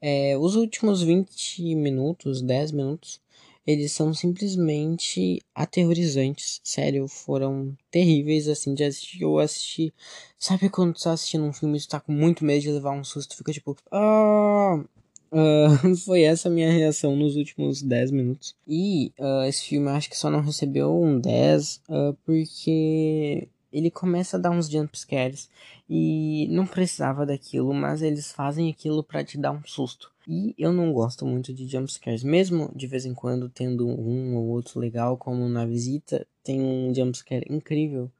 [0.00, 3.20] É, os últimos 20 minutos, 10 minutos,
[3.66, 6.60] eles são simplesmente aterrorizantes.
[6.62, 9.22] Sério, foram terríveis assim de assistir.
[9.22, 9.92] Eu assisti.
[10.38, 12.92] Sabe quando tu tá assistindo um filme e tu tá com muito medo de levar
[12.92, 13.36] um susto?
[13.36, 13.76] Fica tipo.
[13.90, 14.84] Ah!
[15.32, 18.54] Uh, foi essa a minha reação nos últimos 10 minutos.
[18.66, 23.90] E uh, esse filme acho que só não recebeu um 10 uh, ah, porque ele
[23.90, 25.50] começa a dar uns jumpscares
[25.88, 30.10] e não precisava daquilo, mas eles fazem aquilo para te dar um susto.
[30.26, 34.46] E eu não gosto muito de jumpscares, mesmo de vez em quando tendo um ou
[34.46, 38.10] outro legal, como na visita, tem um jumpscare incrível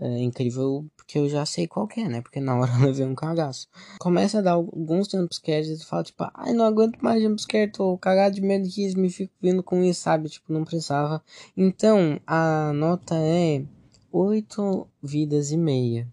[0.00, 2.20] é incrível porque eu já sei qual é, né?
[2.20, 3.68] Porque na hora eu levei um cagaço.
[3.98, 7.98] Começa a dar alguns jumpscares e tu fala, tipo, ai, não aguento mais jumpscare, tô
[7.98, 10.28] cagado de medo que me fico vindo com isso, sabe?
[10.28, 11.22] Tipo, não precisava.
[11.56, 13.64] Então, a nota é
[14.10, 16.08] 8 vidas e meia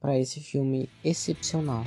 [0.00, 1.84] para esse filme excepcional.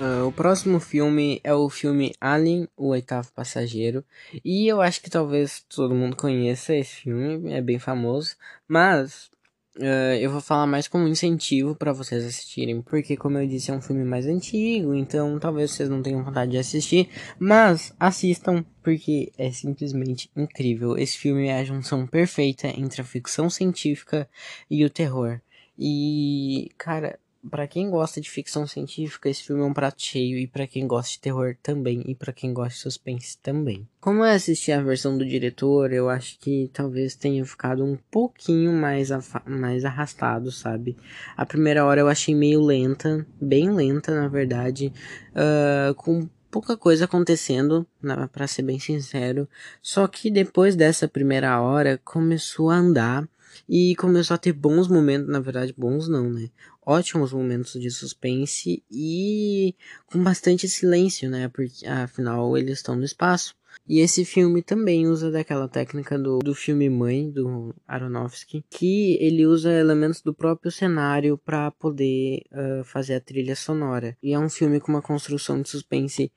[0.00, 4.04] Uh, o próximo filme é o filme Alien, o oitavo passageiro.
[4.44, 8.34] E eu acho que talvez todo mundo conheça esse filme, é bem famoso.
[8.66, 9.30] Mas
[9.76, 12.82] uh, eu vou falar mais como incentivo para vocês assistirem.
[12.82, 14.94] Porque, como eu disse, é um filme mais antigo.
[14.94, 17.08] Então talvez vocês não tenham vontade de assistir.
[17.38, 20.96] Mas assistam, porque é simplesmente incrível.
[20.96, 24.28] Esse filme é a junção perfeita entre a ficção científica
[24.70, 25.40] e o terror.
[25.78, 27.18] E, cara,
[27.50, 30.86] para quem gosta de ficção científica, esse filme é um prato cheio e para quem
[30.86, 33.86] gosta de terror também e para quem gosta de suspense também.
[34.00, 38.72] Como eu assisti a versão do diretor, eu acho que talvez tenha ficado um pouquinho
[38.72, 39.10] mais
[39.44, 40.96] mais arrastado, sabe?
[41.36, 44.92] A primeira hora eu achei meio lenta, bem lenta na verdade,
[45.32, 47.86] uh, com pouca coisa acontecendo,
[48.30, 49.48] para ser bem sincero.
[49.80, 53.26] Só que depois dessa primeira hora começou a andar
[53.68, 56.50] e começou a ter bons momentos, na verdade, bons não, né?
[56.84, 59.74] Ótimos momentos de suspense e
[60.06, 61.48] com bastante silêncio, né?
[61.48, 63.54] Porque afinal eles estão no espaço.
[63.88, 69.46] E esse filme também usa daquela técnica do, do filme Mãe, do Aronofsky, que ele
[69.46, 74.16] usa elementos do próprio cenário para poder uh, fazer a trilha sonora.
[74.22, 76.30] E é um filme com uma construção de suspense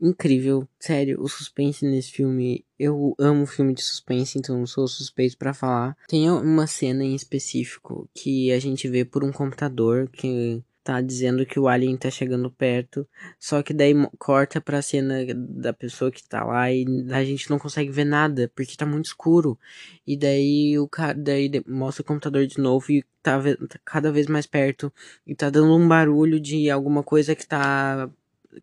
[0.00, 0.68] incrível.
[0.78, 2.64] Sério, o suspense nesse filme.
[2.78, 5.96] Eu amo filme de suspense, então sou suspeito para falar.
[6.08, 11.44] Tem uma cena em específico que a gente vê por um computador que tá dizendo
[11.44, 13.08] que o alien tá chegando perto,
[13.40, 17.58] só que daí corta pra cena da pessoa que tá lá e a gente não
[17.58, 19.58] consegue ver nada, porque tá muito escuro.
[20.06, 24.28] E daí o cara daí mostra o computador de novo e tá, tá cada vez
[24.28, 24.92] mais perto
[25.26, 28.08] e tá dando um barulho de alguma coisa que tá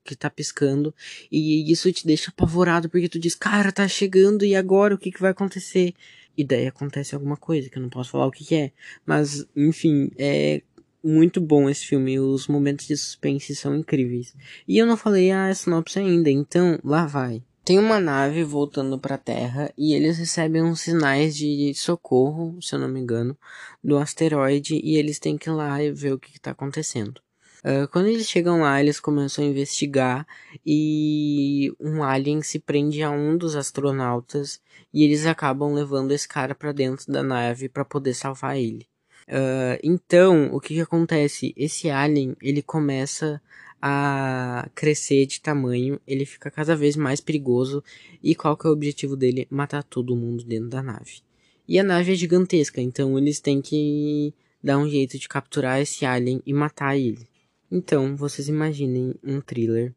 [0.04, 0.94] que tá piscando
[1.32, 5.12] e isso te deixa apavorado porque tu diz, cara, tá chegando e agora o que
[5.12, 5.94] que vai acontecer?
[6.38, 8.72] E daí acontece alguma coisa que eu não posso falar o que que é,
[9.06, 10.62] mas enfim, é
[11.04, 14.34] muito bom esse filme, os momentos de suspense são incríveis.
[14.68, 17.44] E eu não falei a sinopse ainda, então lá vai.
[17.66, 22.76] Tem uma nave voltando para a Terra e eles recebem uns sinais de socorro, se
[22.76, 23.38] eu não me engano,
[23.82, 27.23] do asteroide e eles têm que ir lá e ver o que está acontecendo.
[27.64, 30.28] Uh, quando eles chegam lá, eles começam a investigar
[30.66, 34.62] e um alien se prende a um dos astronautas
[34.94, 38.86] e eles acabam levando esse cara para dentro da nave para poder salvar ele.
[39.30, 41.54] Uh, então, o que, que acontece?
[41.56, 43.42] Esse alien, ele começa
[43.82, 47.84] a crescer de tamanho, ele fica cada vez mais perigoso.
[48.22, 49.48] E qual que é o objetivo dele?
[49.50, 51.22] Matar todo mundo dentro da nave.
[51.68, 56.06] E a nave é gigantesca, então eles têm que dar um jeito de capturar esse
[56.06, 57.28] alien e matar ele.
[57.76, 59.96] Então, vocês imaginem um thriller,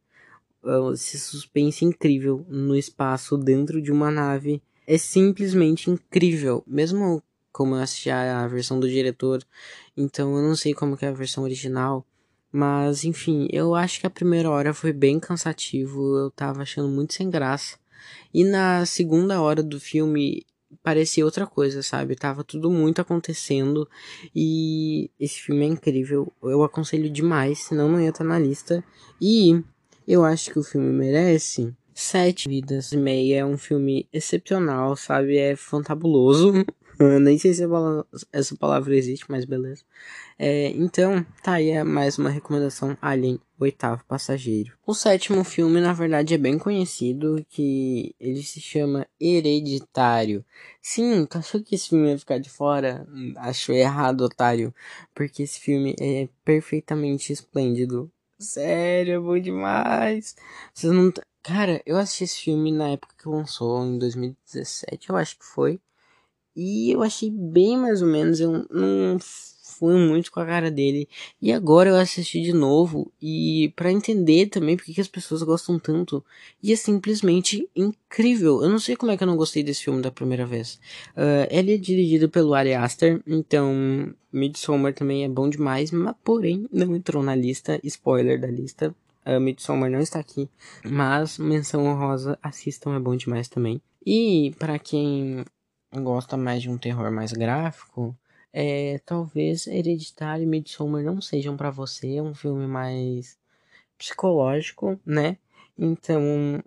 [0.65, 4.63] uh, esse suspense incrível no espaço dentro de uma nave.
[4.87, 9.45] É simplesmente incrível, mesmo como eu assisti a versão do diretor,
[9.95, 12.03] então eu não sei como é a versão original,
[12.51, 17.13] mas enfim, eu acho que a primeira hora foi bem cansativo, eu tava achando muito
[17.13, 17.77] sem graça.
[18.33, 20.47] E na segunda hora do filme
[20.87, 22.15] parecia outra coisa, sabe?
[22.15, 23.89] Tava tudo muito acontecendo
[24.33, 26.33] e esse filme é incrível.
[26.41, 28.85] Eu aconselho demais, senão não ia estar na lista.
[29.21, 29.65] E
[30.07, 33.39] eu acho que o filme merece sete vidas e meia.
[33.41, 35.37] É um filme excepcional, sabe?
[35.37, 36.53] É fantabuloso.
[36.99, 37.63] Nem sei se
[38.33, 39.83] essa palavra existe, mas beleza.
[40.39, 44.73] É, então, tá aí é mais uma recomendação Alien, oitavo passageiro.
[44.87, 50.45] O sétimo filme, na verdade, é bem conhecido, que ele se chama Hereditário.
[50.81, 53.07] Sim, achou que esse filme ia ficar de fora?
[53.37, 54.75] Achou errado, otário.
[55.15, 58.11] Porque esse filme é perfeitamente esplêndido.
[58.39, 60.35] Sério, é bom demais.
[60.73, 61.13] Vocês não...
[61.43, 65.79] Cara, eu assisti esse filme na época que lançou, em 2017, eu acho que foi.
[66.57, 69.19] E eu achei bem mais ou menos, eu não
[69.79, 71.09] fui muito com a cara dele.
[71.41, 75.79] E agora eu assisti de novo e para entender também porque que as pessoas gostam
[75.79, 76.25] tanto.
[76.63, 78.63] E é simplesmente incrível.
[78.63, 80.81] Eu não sei como é que eu não gostei desse filme da primeira vez.
[81.15, 86.67] Uh, ele é dirigido pelo Ari Aster, então Midsommar também é bom demais, mas porém
[86.73, 87.79] não entrou na lista.
[87.85, 88.95] Spoiler da lista.
[89.27, 90.49] Uh, Midsommar não está aqui,
[90.85, 93.83] mas menção honrosa, assistam, é bom demais também.
[94.07, 95.45] E para quem
[96.03, 98.17] gosta mais de um terror mais gráfico,
[98.53, 103.37] é, talvez Hereditário e Midsommar não sejam para você, é um filme mais
[103.99, 105.37] psicológico, né?
[105.79, 106.63] Então,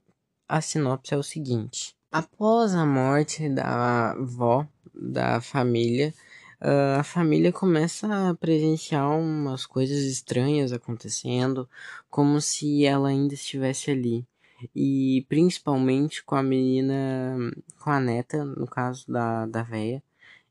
[0.48, 6.14] a sinopse é o seguinte: após a morte da avó da família,
[6.62, 11.68] uh, a família começa a presenciar umas coisas estranhas acontecendo,
[12.10, 14.28] como se ela ainda estivesse ali
[14.76, 17.38] e principalmente com a menina,
[17.80, 20.04] com a neta, no caso da, da véia,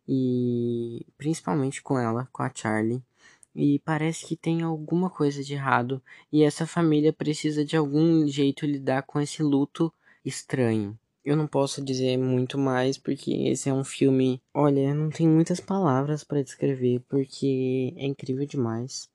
[0.09, 3.03] e principalmente com ela, com a Charlie.
[3.55, 6.01] E parece que tem alguma coisa de errado
[6.33, 9.93] e essa família precisa de algum jeito lidar com esse luto
[10.25, 10.99] estranho.
[11.25, 14.41] Eu não posso dizer muito mais porque esse é um filme.
[14.55, 19.11] Olha, não tem muitas palavras para descrever porque é incrível demais.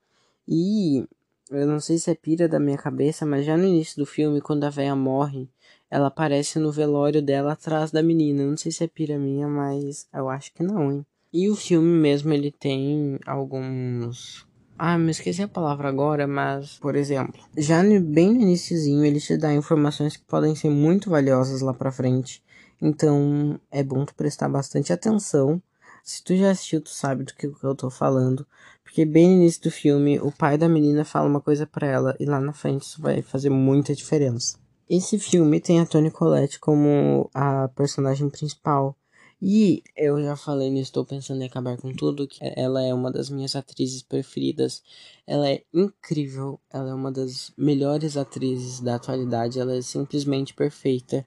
[0.48, 1.08] E
[1.58, 4.42] eu não sei se é pira da minha cabeça, mas já no início do filme,
[4.42, 5.50] quando a véia morre,
[5.90, 8.46] ela aparece no velório dela atrás da menina.
[8.46, 11.06] Não sei se é pira minha, mas eu acho que não, hein?
[11.32, 14.46] E o filme mesmo, ele tem alguns...
[14.78, 19.20] Ah, me esqueci a palavra agora, mas, por exemplo, já no, bem no iníciozinho ele
[19.20, 22.44] te dá informações que podem ser muito valiosas lá pra frente.
[22.82, 25.62] Então, é bom tu prestar bastante atenção
[26.04, 28.46] se tu já assistiu, tu sabe do que eu tô falando.
[28.84, 32.16] Porque bem no início do filme, o pai da menina fala uma coisa para ela
[32.20, 34.58] e lá na frente isso vai fazer muita diferença.
[34.90, 38.96] Esse filme tem a Toni Collette como a personagem principal.
[39.42, 43.12] E eu já falei nisso, estou pensando em acabar com tudo, que ela é uma
[43.12, 44.84] das minhas atrizes preferidas.
[45.26, 51.26] Ela é incrível, ela é uma das melhores atrizes da atualidade, ela é simplesmente perfeita.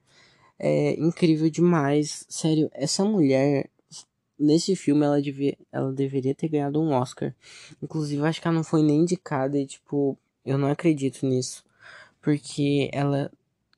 [0.59, 2.25] É incrível demais.
[2.29, 3.69] Sério, essa mulher
[4.39, 7.35] nesse filme ela, devia, ela deveria ter ganhado um Oscar.
[7.83, 11.65] Inclusive, acho que ela não foi nem indicada e, tipo, eu não acredito nisso.
[12.21, 13.31] Porque ela,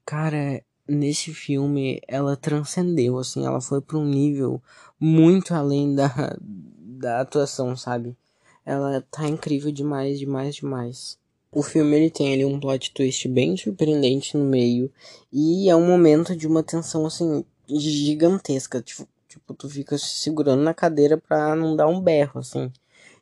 [0.04, 4.62] cara, nesse filme ela transcendeu, assim, ela foi para um nível
[4.98, 8.16] muito além da, da atuação, sabe?
[8.64, 11.18] Ela tá incrível demais, demais, demais.
[11.50, 14.92] O filme ele tem ali um plot twist bem surpreendente no meio
[15.32, 20.62] e é um momento de uma tensão assim gigantesca, tipo, Tipo, tu fica se segurando
[20.62, 22.72] na cadeira pra não dar um berro, assim.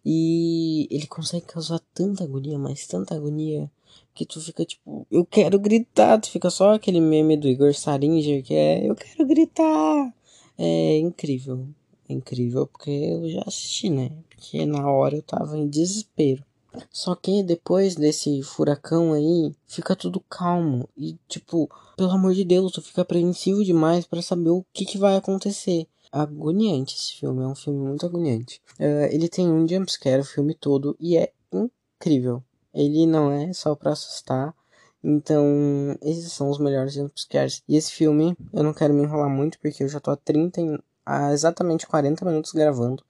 [0.05, 3.69] E ele consegue causar tanta agonia, mas tanta agonia,
[4.15, 6.21] que tu fica tipo, eu quero gritar.
[6.21, 10.15] Tu fica só aquele meme do Igor Saringer que é, eu quero gritar.
[10.57, 11.67] É incrível.
[12.09, 14.13] É incrível porque eu já assisti, né?
[14.31, 16.45] Porque na hora eu tava em desespero.
[16.91, 20.89] Só que depois desse furacão aí, fica tudo calmo.
[20.97, 24.99] E tipo, pelo amor de Deus, tu fica apreensivo demais para saber o que, que
[24.99, 25.89] vai acontecer
[26.23, 28.61] agoniante esse filme, é um filme muito agoniante.
[28.79, 32.43] Uh, ele tem um jumpscare o filme todo e é incrível.
[32.75, 34.55] Ele não é só para assustar,
[35.03, 37.62] então esses são os melhores jumpscares.
[37.69, 40.61] E esse filme, eu não quero me enrolar muito porque eu já tô há 30
[41.07, 43.05] há exatamente 40 minutos gravando.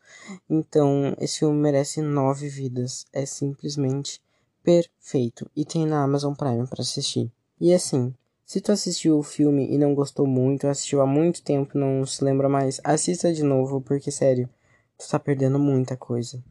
[0.48, 3.06] Então, esse filme merece nove vidas.
[3.12, 4.20] É simplesmente
[4.62, 5.50] perfeito.
[5.56, 7.32] E tem na Amazon Prime para assistir.
[7.58, 8.14] E assim,
[8.46, 12.22] se tu assistiu o filme e não gostou muito, assistiu há muito tempo, não se
[12.22, 14.48] lembra mais, assista de novo, porque sério,
[14.96, 16.42] tu tá perdendo muita coisa.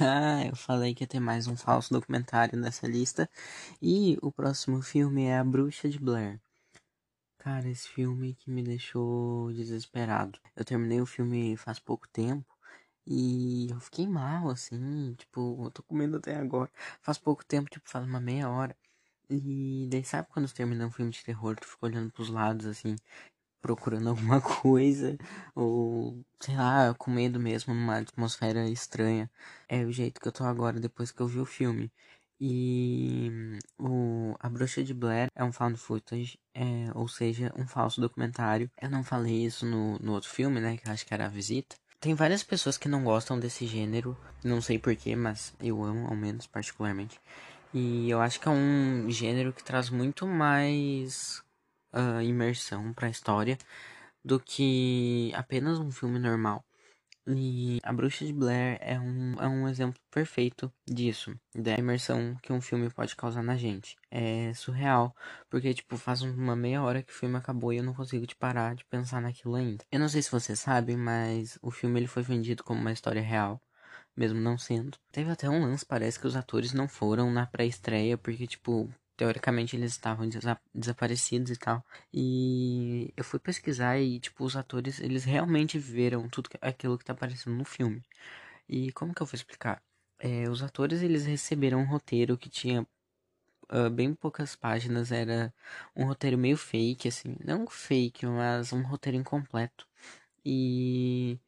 [0.00, 3.30] Ah, eu falei que ia ter mais um falso documentário nessa lista.
[3.80, 6.40] E o próximo filme é A Bruxa de Blair.
[7.38, 10.40] Cara, esse filme que me deixou desesperado.
[10.56, 12.52] Eu terminei o filme faz pouco tempo
[13.06, 16.70] e eu fiquei mal, assim, tipo, eu tô comendo até agora.
[17.00, 18.76] Faz pouco tempo, tipo, faz uma meia hora.
[19.30, 22.96] E daí sabe quando termina um filme de terror, tu fica olhando pros lados, assim,
[23.60, 25.16] procurando alguma coisa,
[25.54, 29.30] ou sei lá, com medo mesmo, numa atmosfera estranha.
[29.68, 31.92] É o jeito que eu tô agora depois que eu vi o filme.
[32.40, 33.30] E
[33.78, 38.70] o A Bruxa de Blair é um found footage, é, ou seja, um falso documentário.
[38.80, 41.28] Eu não falei isso no, no outro filme, né, que eu acho que era A
[41.28, 41.76] Visita.
[42.00, 46.14] Tem várias pessoas que não gostam desse gênero, não sei porquê, mas eu amo, ao
[46.14, 47.20] menos, particularmente.
[47.72, 51.42] E eu acho que é um gênero que traz muito mais
[51.92, 53.58] uh, imersão para a história
[54.24, 56.64] do que apenas um filme normal.
[57.30, 62.50] E A Bruxa de Blair é um, é um exemplo perfeito disso, da imersão que
[62.50, 63.98] um filme pode causar na gente.
[64.10, 65.14] É surreal,
[65.50, 68.34] porque, tipo, faz uma meia hora que o filme acabou e eu não consigo te
[68.34, 69.84] parar de pensar naquilo ainda.
[69.92, 73.20] Eu não sei se você sabe, mas o filme ele foi vendido como uma história
[73.20, 73.60] real,
[74.18, 74.98] mesmo não sendo.
[75.12, 79.76] Teve até um lance, parece que os atores não foram na pré-estreia, porque, tipo, teoricamente
[79.76, 81.84] eles estavam desa desaparecidos e tal.
[82.12, 87.12] E eu fui pesquisar e, tipo, os atores, eles realmente viram tudo aquilo que tá
[87.12, 88.02] aparecendo no filme.
[88.68, 89.82] E como que eu vou explicar?
[90.18, 92.86] É, os atores, eles receberam um roteiro que tinha
[93.72, 95.52] uh, bem poucas páginas, era
[95.96, 97.36] um roteiro meio fake, assim.
[97.44, 99.86] Não fake, mas um roteiro incompleto.
[100.44, 101.38] E...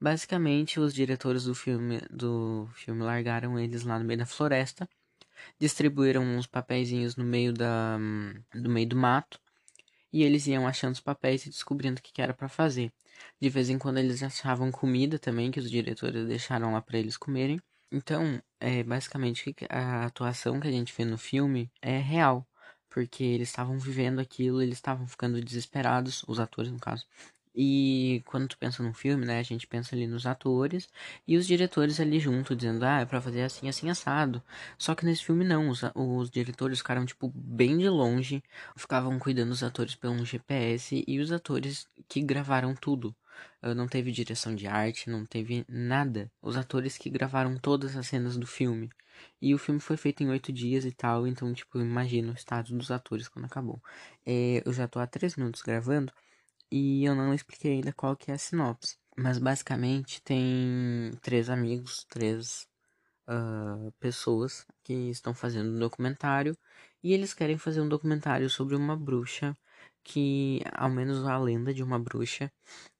[0.00, 4.88] Basicamente, os diretores do filme, do filme largaram eles lá no meio da floresta
[5.58, 7.98] distribuíram uns papeizinhos no meio da
[8.54, 9.40] do meio do mato
[10.12, 12.92] e eles iam achando os papéis e descobrindo o que, era para fazer.
[13.40, 17.16] De vez em quando eles achavam comida também que os diretores deixaram lá para eles
[17.16, 17.60] comerem.
[17.92, 22.46] Então, é basicamente a atuação que a gente vê no filme é real,
[22.88, 27.06] porque eles estavam vivendo aquilo, eles estavam ficando desesperados, os atores no caso,
[27.54, 30.88] e quando tu pensa num filme, né, a gente pensa ali nos atores
[31.26, 34.42] e os diretores ali junto, dizendo, ah, é pra fazer assim, assim, assado.
[34.78, 38.42] Só que nesse filme não, os, os diretores ficaram, tipo, bem de longe,
[38.76, 43.14] ficavam cuidando dos atores pelo GPS e os atores que gravaram tudo.
[43.62, 46.30] Uh, não teve direção de arte, não teve nada.
[46.42, 48.90] Os atores que gravaram todas as cenas do filme.
[49.40, 52.76] E o filme foi feito em oito dias e tal, então, tipo, imagina o estado
[52.76, 53.82] dos atores quando acabou.
[54.24, 56.12] É, eu já tô há três minutos gravando
[56.70, 58.96] e eu não expliquei ainda qual que é a sinopse.
[59.16, 62.66] Mas basicamente tem três amigos, três
[63.28, 66.56] uh, pessoas que estão fazendo um documentário
[67.02, 69.56] e eles querem fazer um documentário sobre uma bruxa
[70.02, 72.52] que, ao menos a lenda de uma bruxa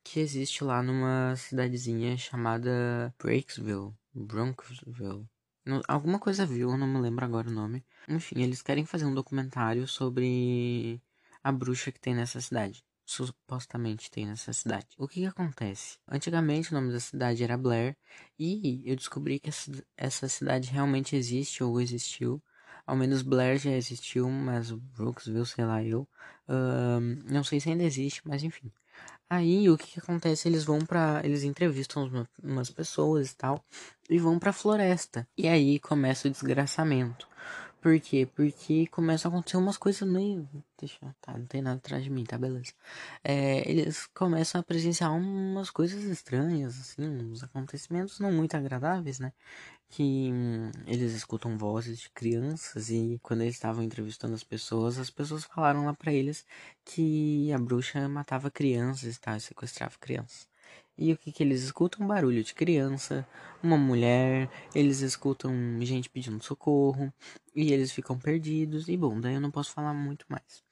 [0.05, 5.27] que existe lá numa cidadezinha chamada Breaksville, Bronxville.
[5.87, 7.85] Alguma coisa viu, eu não me lembro agora o nome.
[8.09, 11.01] Enfim, eles querem fazer um documentário sobre
[11.45, 14.87] a bruxa que tem nessa cidade supostamente tem nessa cidade.
[14.97, 15.99] O que, que, acontece?
[16.09, 17.97] Antigamente o nome da cidade era Blair
[18.39, 19.51] e eu descobri que
[19.97, 22.43] essa, cidade realmente existe ou existiu.
[22.87, 26.09] Ao menos Blair já existiu, mas Brooksville, sei lá eu.
[27.25, 28.73] Não sei se ainda existe, mas enfim.
[29.29, 30.49] Aí o que, que acontece?
[30.49, 33.65] Eles vão para, eles entrevistam uma, umas pessoas e tal
[34.09, 35.27] e vão para floresta.
[35.39, 37.30] E aí começa o desgraçamento.
[37.81, 38.27] Por quê?
[38.27, 40.47] Porque começam a acontecer umas coisas meio.
[40.79, 41.15] Deixa.
[41.21, 42.73] Tá, não tem nada atrás de mim, tá, beleza.
[43.25, 49.33] É, eles começam a presenciar umas coisas estranhas, assim, uns acontecimentos não muito agradáveis, né?
[49.91, 55.11] Que hum, eles escutam vozes de crianças e quando eles estavam entrevistando as pessoas, as
[55.11, 56.47] pessoas falaram lá pra eles
[56.85, 60.50] que a bruxa matava crianças e tal, sequestrava crianças.
[61.01, 62.07] E o que, que eles escutam?
[62.07, 63.27] Barulho de criança,
[63.63, 67.11] uma mulher, eles escutam gente pedindo socorro
[67.57, 68.87] e eles ficam perdidos.
[68.87, 70.63] E bom, daí eu não posso falar muito mais.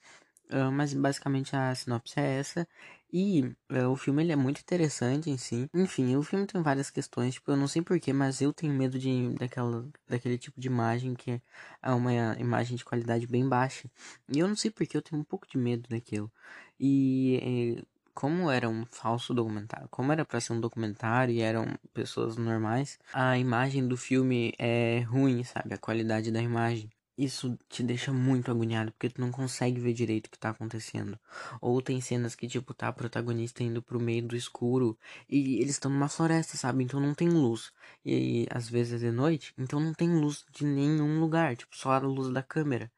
[0.50, 2.68] Uh, mas basicamente a sinopse é essa.
[3.10, 5.70] E uh, o filme ele é muito interessante em si.
[5.72, 7.34] Enfim, o filme tem várias questões.
[7.34, 11.14] Tipo, eu não sei porquê, mas eu tenho medo de, daquela, daquele tipo de imagem
[11.14, 11.40] que
[11.82, 13.90] é uma imagem de qualidade bem baixa.
[14.28, 16.30] E eu não sei porquê, eu tenho um pouco de medo daquilo.
[16.78, 17.78] E.
[17.80, 22.36] Eh, como era um falso documentário, como era para ser um documentário e eram pessoas
[22.36, 25.72] normais, a imagem do filme é ruim, sabe?
[25.72, 26.90] A qualidade da imagem.
[27.16, 31.16] isso te deixa muito agoniado, porque tu não consegue ver direito o que tá acontecendo.
[31.60, 34.98] Ou tem cenas que, tipo, tá a protagonista indo pro meio do escuro
[35.28, 36.82] e eles estão numa floresta, sabe?
[36.84, 37.72] Então não tem luz.
[38.04, 41.92] E às vezes é de noite, então não tem luz de nenhum lugar, tipo, só
[41.92, 42.90] a luz da câmera.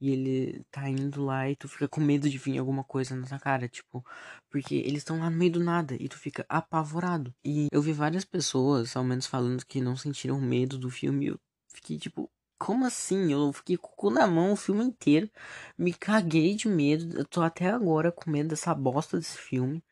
[0.00, 3.26] E ele tá indo lá e tu fica com medo de vir alguma coisa na
[3.26, 4.04] tua cara, tipo,
[4.50, 7.34] porque eles estão lá no meio do nada e tu fica apavorado.
[7.44, 11.40] E eu vi várias pessoas, ao menos falando que não sentiram medo do filme, eu
[11.68, 13.32] fiquei tipo, como assim?
[13.32, 15.30] Eu fiquei com o cu na mão o filme inteiro.
[15.76, 17.18] Me caguei de medo.
[17.18, 19.82] Eu tô até agora com medo dessa bosta desse filme.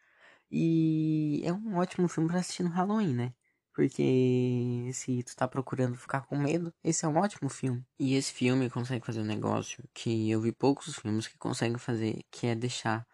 [0.50, 3.34] E é um ótimo filme pra assistir no Halloween, né?
[3.76, 7.84] Porque se tu tá procurando ficar com medo, esse é um ótimo filme.
[7.98, 12.24] E esse filme consegue fazer um negócio que eu vi poucos filmes que conseguem fazer,
[12.30, 13.06] que é deixar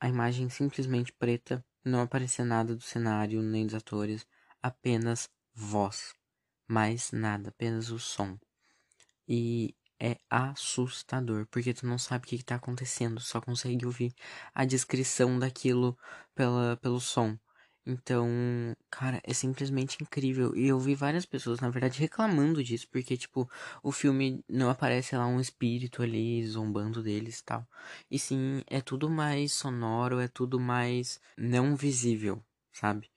[0.00, 4.26] a imagem simplesmente preta, não aparecer nada do cenário nem dos atores,
[4.60, 6.12] apenas voz.
[6.66, 8.36] Mais nada, apenas o som.
[9.28, 14.12] E é assustador, porque tu não sabe o que, está acontecendo, só consegue ouvir
[14.52, 15.96] a descrição daquilo
[16.34, 17.38] pela, pelo som.
[17.90, 18.28] Então,
[18.88, 20.54] cara, é simplesmente incrível.
[20.56, 23.50] E eu vi várias pessoas, na verdade, reclamando disso, porque, tipo,
[23.82, 27.66] o filme não aparece lá um espírito ali zombando deles e tal.
[28.08, 32.40] E sim, é tudo mais sonoro, é tudo mais não visível,
[32.72, 33.10] sabe?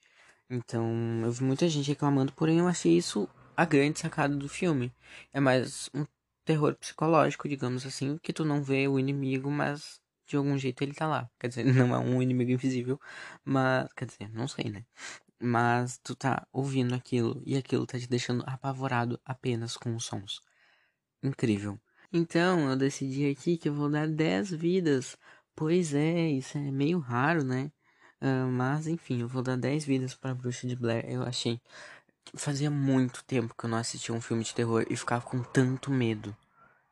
[0.49, 4.91] Então, eu vi muita gente reclamando, porém eu achei isso a grande sacada do filme.
[5.32, 6.05] É mais um
[6.45, 10.01] terror psicológico, digamos assim, que tu não vê o inimigo, mas
[10.34, 11.29] de algum jeito ele tá lá.
[11.39, 12.99] Quer dizer, não é um inimigo invisível,
[13.43, 13.91] mas.
[13.93, 14.86] Quer dizer, não sei, né?
[15.41, 20.41] Mas tu tá ouvindo aquilo e aquilo tá te deixando apavorado apenas com os sons.
[21.21, 21.79] Incrível.
[22.11, 25.17] Então eu decidi aqui que eu vou dar 10 vidas.
[25.55, 27.71] Pois é, isso é meio raro, né?
[28.21, 31.05] Uh, mas enfim, eu vou dar 10 vidas para Bruxa de Blair.
[31.07, 31.61] Eu achei
[32.36, 35.91] Fazia muito tempo que eu não assistia um filme de terror e ficava com tanto
[35.91, 36.36] medo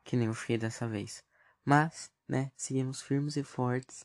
[0.04, 1.24] que nem eu fiquei dessa vez.
[1.64, 4.04] Mas, né, seguimos firmes e fortes.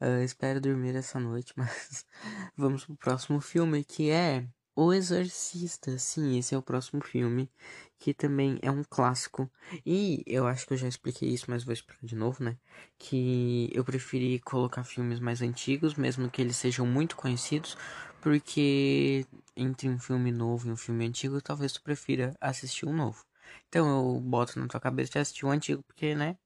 [0.00, 2.04] Uh, espero dormir essa noite, mas
[2.56, 5.98] vamos pro próximo filme que é O Exorcista.
[5.98, 7.50] Sim, esse é o próximo filme
[7.98, 9.50] que também é um clássico.
[9.84, 12.58] E eu acho que eu já expliquei isso, mas vou explicar de novo, né?
[12.98, 17.76] Que eu preferi colocar filmes mais antigos, mesmo que eles sejam muito conhecidos,
[18.20, 23.24] porque entre um filme novo e um filme antigo, talvez tu prefira assistir um novo.
[23.68, 26.36] Então eu boto na tua cabeça de assistir um antigo, porque, né?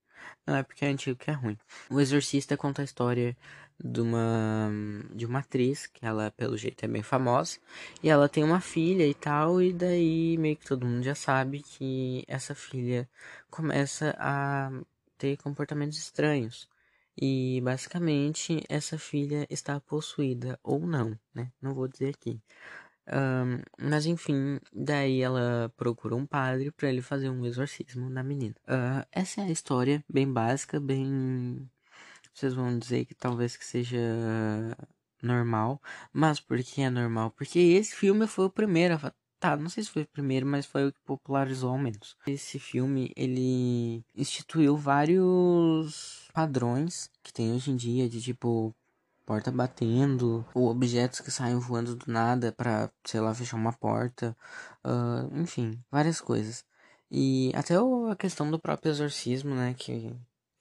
[0.46, 1.58] Não é porque é antigo que é ruim.
[1.90, 3.36] O Exorcista conta a história
[3.82, 4.70] de uma
[5.14, 7.58] de uma atriz que ela pelo jeito é bem famosa
[8.02, 11.62] e ela tem uma filha e tal e daí meio que todo mundo já sabe
[11.62, 13.08] que essa filha
[13.50, 14.70] começa a
[15.16, 16.68] ter comportamentos estranhos
[17.20, 21.52] e basicamente essa filha está possuída ou não, né?
[21.60, 22.40] Não vou dizer aqui.
[23.12, 28.54] Um, mas enfim, daí ela procura um padre para ele fazer um exorcismo na menina.
[28.62, 31.68] Uh, essa é a história, bem básica, bem.
[32.32, 33.98] Vocês vão dizer que talvez que seja
[35.22, 35.80] normal.
[36.12, 37.30] Mas por que é normal?
[37.30, 38.98] Porque esse filme foi o primeiro.
[39.38, 42.14] Tá, não sei se foi o primeiro, mas foi o que popularizou ao menos.
[42.26, 48.74] Esse filme, ele instituiu vários padrões que tem hoje em dia de tipo
[49.30, 54.36] porta batendo, ou objetos que saem voando do nada para, sei lá, fechar uma porta,
[54.84, 56.64] uh, enfim, várias coisas.
[57.08, 60.12] E até a questão do próprio exorcismo, né, que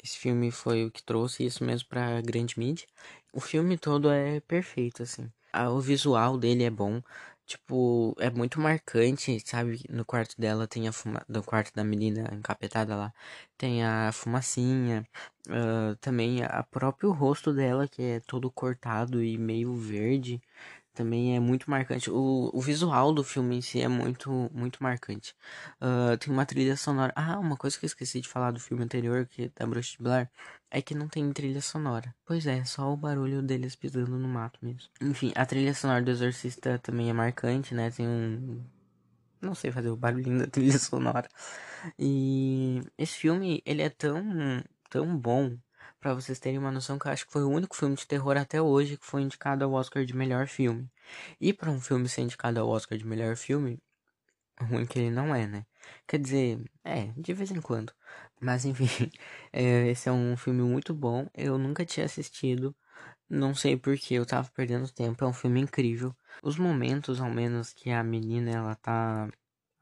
[0.03, 2.87] esse filme foi o que trouxe isso mesmo pra grande mídia.
[3.33, 5.31] O filme todo é perfeito, assim.
[5.71, 7.01] O visual dele é bom,
[7.49, 9.81] tipo, é muito marcante, sabe?
[9.89, 11.25] No quarto dela tem a fuma...
[11.27, 13.13] no quarto da menina encapetada lá,
[13.57, 15.03] tem a fumacinha,
[15.49, 20.39] uh, também a próprio rosto dela que é todo cortado e meio verde
[20.99, 22.11] também é muito marcante.
[22.11, 25.33] O, o visual do filme em si é muito, muito marcante.
[25.81, 27.13] Uh, tem uma trilha sonora.
[27.15, 29.95] Ah, uma coisa que eu esqueci de falar do filme anterior, que é da Bruxa
[29.95, 30.29] de Blair,
[30.69, 32.13] é que não tem trilha sonora.
[32.25, 34.89] Pois é, só o barulho deles pisando no mato mesmo.
[35.01, 37.89] Enfim, a trilha sonora do Exorcista também é marcante, né?
[37.89, 38.61] Tem um.
[39.41, 41.29] Não sei fazer o barulhinho da trilha sonora.
[41.97, 44.21] E esse filme, ele é tão,
[44.89, 45.57] tão bom
[45.99, 48.37] para vocês terem uma noção que eu acho que foi o único filme de terror
[48.37, 50.89] até hoje que foi indicado ao Oscar de melhor filme.
[51.39, 53.79] E para um filme ser indicado ao Oscar de melhor filme,
[54.61, 55.65] ruim que ele não é, né?
[56.07, 57.93] Quer dizer, é, de vez em quando.
[58.39, 58.85] Mas enfim,
[59.53, 61.27] é, esse é um filme muito bom.
[61.33, 62.75] Eu nunca tinha assistido.
[63.29, 65.23] Não sei porque eu tava perdendo tempo.
[65.23, 66.15] É um filme incrível.
[66.43, 69.29] Os momentos, ao menos, que a menina ela tá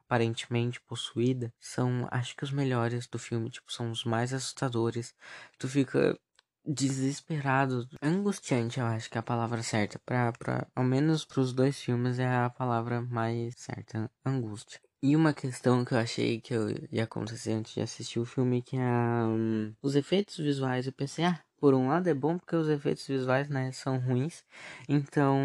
[0.07, 5.13] aparentemente possuída são, acho que os melhores do filme, tipo, são os mais assustadores.
[5.59, 6.17] Tu fica
[6.65, 9.99] desesperado, angustiante, eu acho que é a palavra certa.
[9.99, 14.79] Pra, pra, ao menos pros dois filmes é a palavra mais certa, angústia.
[15.01, 18.63] E uma questão que eu achei que eu ia acontecer antes de assistir o filme,
[18.63, 20.87] que é um, os efeitos visuais.
[20.87, 24.43] Eu pensei, ah, por um lado é bom porque os efeitos visuais, né, são ruins.
[24.87, 25.37] Então,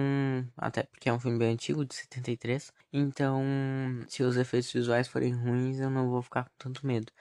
[0.57, 2.73] até porque é um filme bem antigo, de 73.
[2.93, 3.43] Então,
[4.09, 7.13] se os efeitos visuais forem ruins, eu não vou ficar com tanto medo.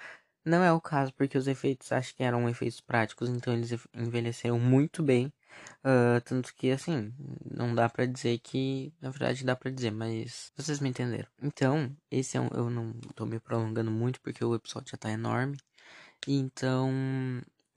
[0.45, 4.59] Não é o caso, porque os efeitos acho que eram efeitos práticos, então eles envelheceram
[4.59, 5.31] muito bem.
[5.85, 7.13] Uh, tanto que, assim,
[7.51, 8.93] não dá para dizer que.
[9.01, 11.27] Na verdade, dá para dizer, mas vocês me entenderam.
[11.41, 12.47] Então, esse é um.
[12.53, 15.57] Eu não tô me prolongando muito porque o episódio já tá enorme.
[16.27, 16.91] Então,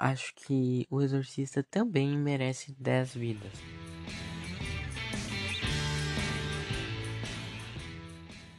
[0.04, 3.52] acho que o Exorcista também merece 10 vidas.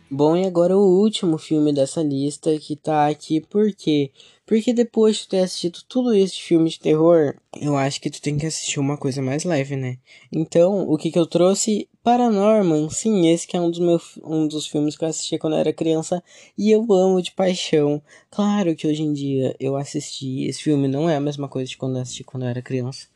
[0.10, 4.12] Bom, e agora o último filme dessa lista que tá aqui, por quê?
[4.44, 8.38] Porque depois de ter assistido tudo esse filme de terror, eu acho que tu tem
[8.38, 10.00] que assistir uma coisa mais leve, né?
[10.32, 11.88] Então, o que que eu trouxe?
[12.06, 15.54] Paranorman, sim, esse que é um dos, meus, um dos filmes que eu assisti quando
[15.54, 16.24] eu era criança
[16.56, 18.00] e eu amo de paixão.
[18.30, 21.76] Claro que hoje em dia eu assisti, esse filme não é a mesma coisa de
[21.76, 23.08] quando eu assisti quando eu era criança.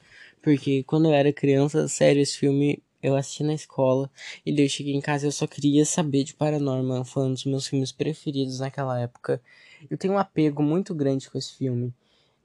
[0.42, 4.10] Porque quando eu era criança, sério, esse filme eu assisti na escola
[4.44, 7.46] e daí eu cheguei em casa eu só queria saber de Paranorman, foi um dos
[7.46, 9.40] meus filmes preferidos naquela época.
[9.88, 11.94] Eu tenho um apego muito grande com esse filme.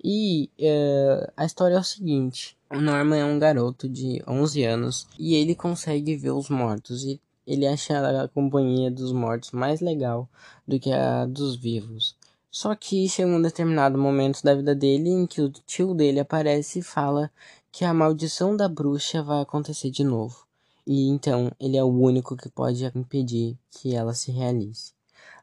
[0.07, 5.07] E uh, a história é o seguinte: o Norman é um garoto de 11 anos
[5.19, 10.29] e ele consegue ver os mortos e ele acha a companhia dos mortos mais legal
[10.67, 12.17] do que a dos vivos.
[12.51, 16.79] Só que chega um determinado momento da vida dele em que o tio dele aparece
[16.81, 17.31] e fala
[17.71, 20.45] que a maldição da bruxa vai acontecer de novo.
[20.87, 24.93] E então ele é o único que pode impedir que ela se realize.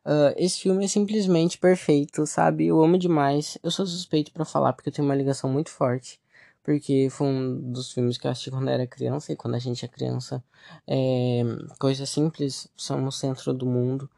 [0.06, 2.68] Uh, esse filme é simplesmente perfeito, sabe?
[2.68, 3.58] Eu amo demais.
[3.62, 6.21] Eu sou suspeito para falar porque eu tenho uma ligação muito forte.
[6.64, 9.32] Porque foi um dos filmes que eu assisti quando era criança.
[9.32, 10.44] E quando a gente é criança,
[10.88, 11.42] é...
[11.80, 14.10] coisas simples são o centro do mundo.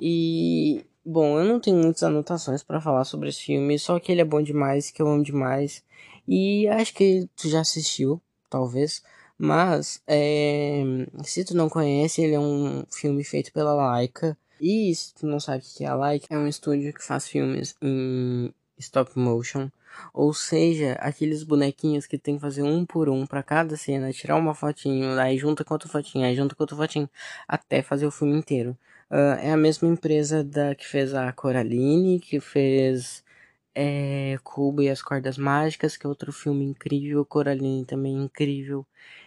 [0.00, 3.78] E, bom, eu não tenho muitas anotações para falar sobre esse filme.
[3.78, 5.82] Só que ele é bom demais, que eu amo demais.
[6.26, 9.02] E acho que tu já assistiu, talvez.
[9.38, 10.82] Mas, é,
[11.24, 14.36] se tu não conhece, ele é um filme feito pela Laika.
[14.60, 17.26] E se tu não sabe o que é a Laika, é um estúdio que faz
[17.26, 19.68] filmes em stop motion.
[20.12, 24.36] Ou seja, aqueles bonequinhos que tem que fazer um por um para cada cena, tirar
[24.36, 27.08] uma fotinho, aí junta com outra fotinho, aí junta com outra fotinho,
[27.48, 28.76] até fazer o filme inteiro.
[29.10, 33.22] Uh, é a mesma empresa da que fez a Coraline, que fez
[33.74, 34.36] é,
[34.80, 38.86] e as Cordas Mágicas, que é outro filme incrível, Coraline também incrível.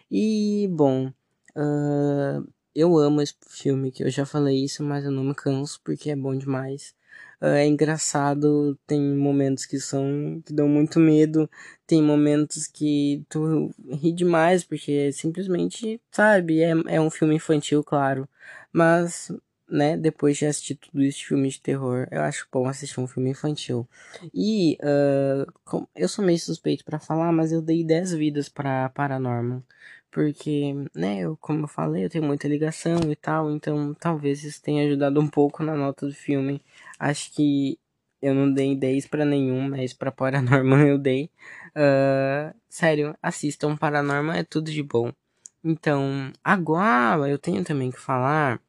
[0.09, 1.07] E, bom,
[1.55, 5.79] uh, eu amo esse filme, que eu já falei isso, mas eu não me canso,
[5.83, 6.95] porque é bom demais.
[7.41, 11.49] Uh, é engraçado, tem momentos que são que dão muito medo,
[11.85, 13.71] tem momentos que tu
[14.01, 18.27] ri demais, porque simplesmente, sabe, é, é um filme infantil, claro,
[18.71, 19.31] mas
[19.67, 23.07] né, depois de assistir tudo isso de filme de terror, eu acho bom assistir um
[23.07, 23.87] filme infantil.
[24.33, 29.63] E uh, eu sou meio suspeito para falar, mas eu dei 10 vidas para Paranormal.
[30.11, 34.61] Porque, né, eu, como eu falei, eu tenho muita ligação e tal, então talvez isso
[34.61, 36.61] tenha ajudado um pouco na nota do filme.
[36.99, 37.77] Acho que
[38.21, 41.29] eu não dei 10 para nenhum, mas para Paranormal eu dei.
[41.75, 45.11] Uh, sério, assistam Paranormal, é tudo de bom.
[45.63, 48.61] Então, agora eu tenho também que falar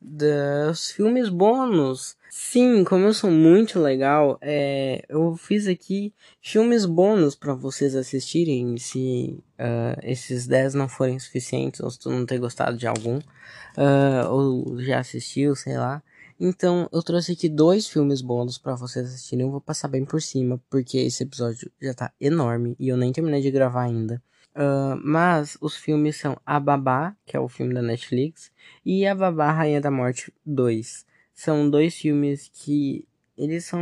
[0.00, 2.16] dos filmes bônus.
[2.30, 8.76] Sim, como eu sou muito legal, é, eu fiz aqui filmes bônus para vocês assistirem.
[8.78, 13.18] Se uh, esses 10 não forem suficientes, ou se tu não ter gostado de algum,
[13.18, 16.02] uh, ou já assistiu, sei lá.
[16.40, 19.44] Então, eu trouxe aqui dois filmes bônus para vocês assistirem.
[19.44, 23.12] Eu vou passar bem por cima, porque esse episódio já tá enorme e eu nem
[23.12, 24.22] terminei de gravar ainda.
[24.54, 28.52] Uh, mas os filmes são A Babá, que é o filme da Netflix,
[28.84, 31.06] e A Babá Rainha da Morte 2.
[31.34, 33.80] São dois filmes que eles são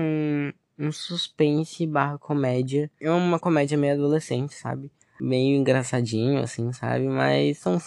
[0.79, 2.91] um suspense barra comédia.
[3.01, 4.91] É uma comédia meio adolescente, sabe?
[5.21, 7.07] Meio engraçadinho, assim, sabe?
[7.09, 7.79] Mas são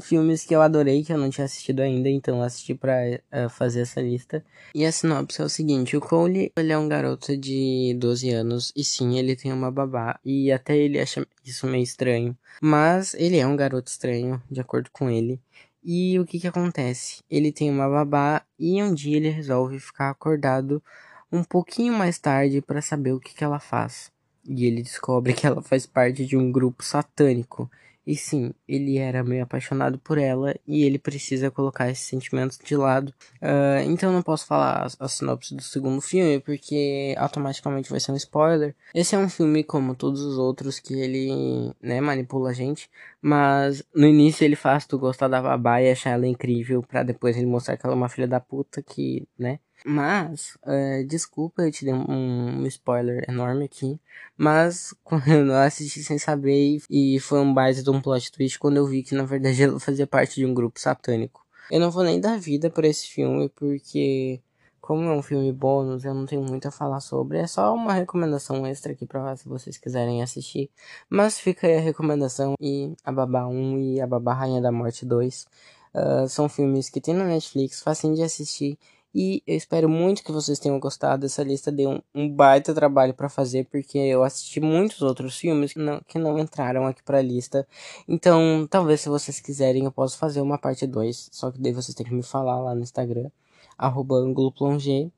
[0.00, 2.96] filmes que eu adorei, que eu não tinha assistido ainda, então assisti pra
[3.32, 4.44] uh, fazer essa lista.
[4.74, 8.72] E a sinopse é o seguinte, o Cole, ele é um garoto de 12 anos,
[8.76, 12.36] e sim, ele tem uma babá, e até ele acha isso meio estranho.
[12.60, 15.40] Mas ele é um garoto estranho, de acordo com ele.
[15.84, 17.22] E o que que acontece?
[17.30, 20.82] Ele tem uma babá, e um dia ele resolve ficar acordado
[21.30, 24.12] um pouquinho mais tarde para saber o que que ela faz
[24.46, 27.70] e ele descobre que ela faz parte de um grupo satânico.
[28.04, 32.76] E sim, ele era meio apaixonado por ela e ele precisa colocar esses sentimentos de
[32.76, 33.14] lado.
[33.40, 38.10] Uh, então não posso falar a, a sinopse do segundo filme porque automaticamente vai ser
[38.10, 38.74] um spoiler.
[38.92, 42.90] Esse é um filme como todos os outros que ele né, manipula a gente,
[43.20, 47.36] mas no início ele faz tu gostar da babá e achar ela incrível para depois
[47.36, 49.60] ele mostrar que ela é uma filha da puta que, né?
[49.84, 54.00] Mas, uh, desculpa, eu te dei um, um, spoiler enorme aqui.
[54.36, 58.76] Mas, quando eu assisti sem saber, e foi um base de um plot twist quando
[58.76, 61.44] eu vi que na verdade ela fazia parte de um grupo satânico.
[61.70, 64.40] Eu não vou nem dar vida para esse filme, porque,
[64.80, 67.38] como é um filme bônus, eu não tenho muito a falar sobre.
[67.38, 70.70] É só uma recomendação extra aqui pra se vocês quiserem assistir.
[71.08, 75.04] Mas fica aí a recomendação e a Babá 1 e a Babá Rainha da Morte
[75.06, 75.46] 2.
[75.94, 78.78] Uh, são filmes que tem na Netflix, facinho de assistir
[79.14, 81.26] e eu espero muito que vocês tenham gostado.
[81.26, 85.72] Essa lista deu um, um baita trabalho para fazer, porque eu assisti muitos outros filmes
[85.72, 87.66] que não, que não entraram aqui pra lista.
[88.08, 91.28] Então, talvez se vocês quiserem, eu posso fazer uma parte 2.
[91.30, 93.30] Só que daí vocês têm que me falar lá no Instagram,
[93.76, 94.16] arroba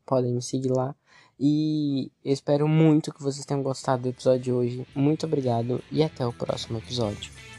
[0.04, 0.94] podem me seguir lá.
[1.38, 4.86] E eu espero muito que vocês tenham gostado do episódio de hoje.
[4.94, 7.53] Muito obrigado e até o próximo episódio.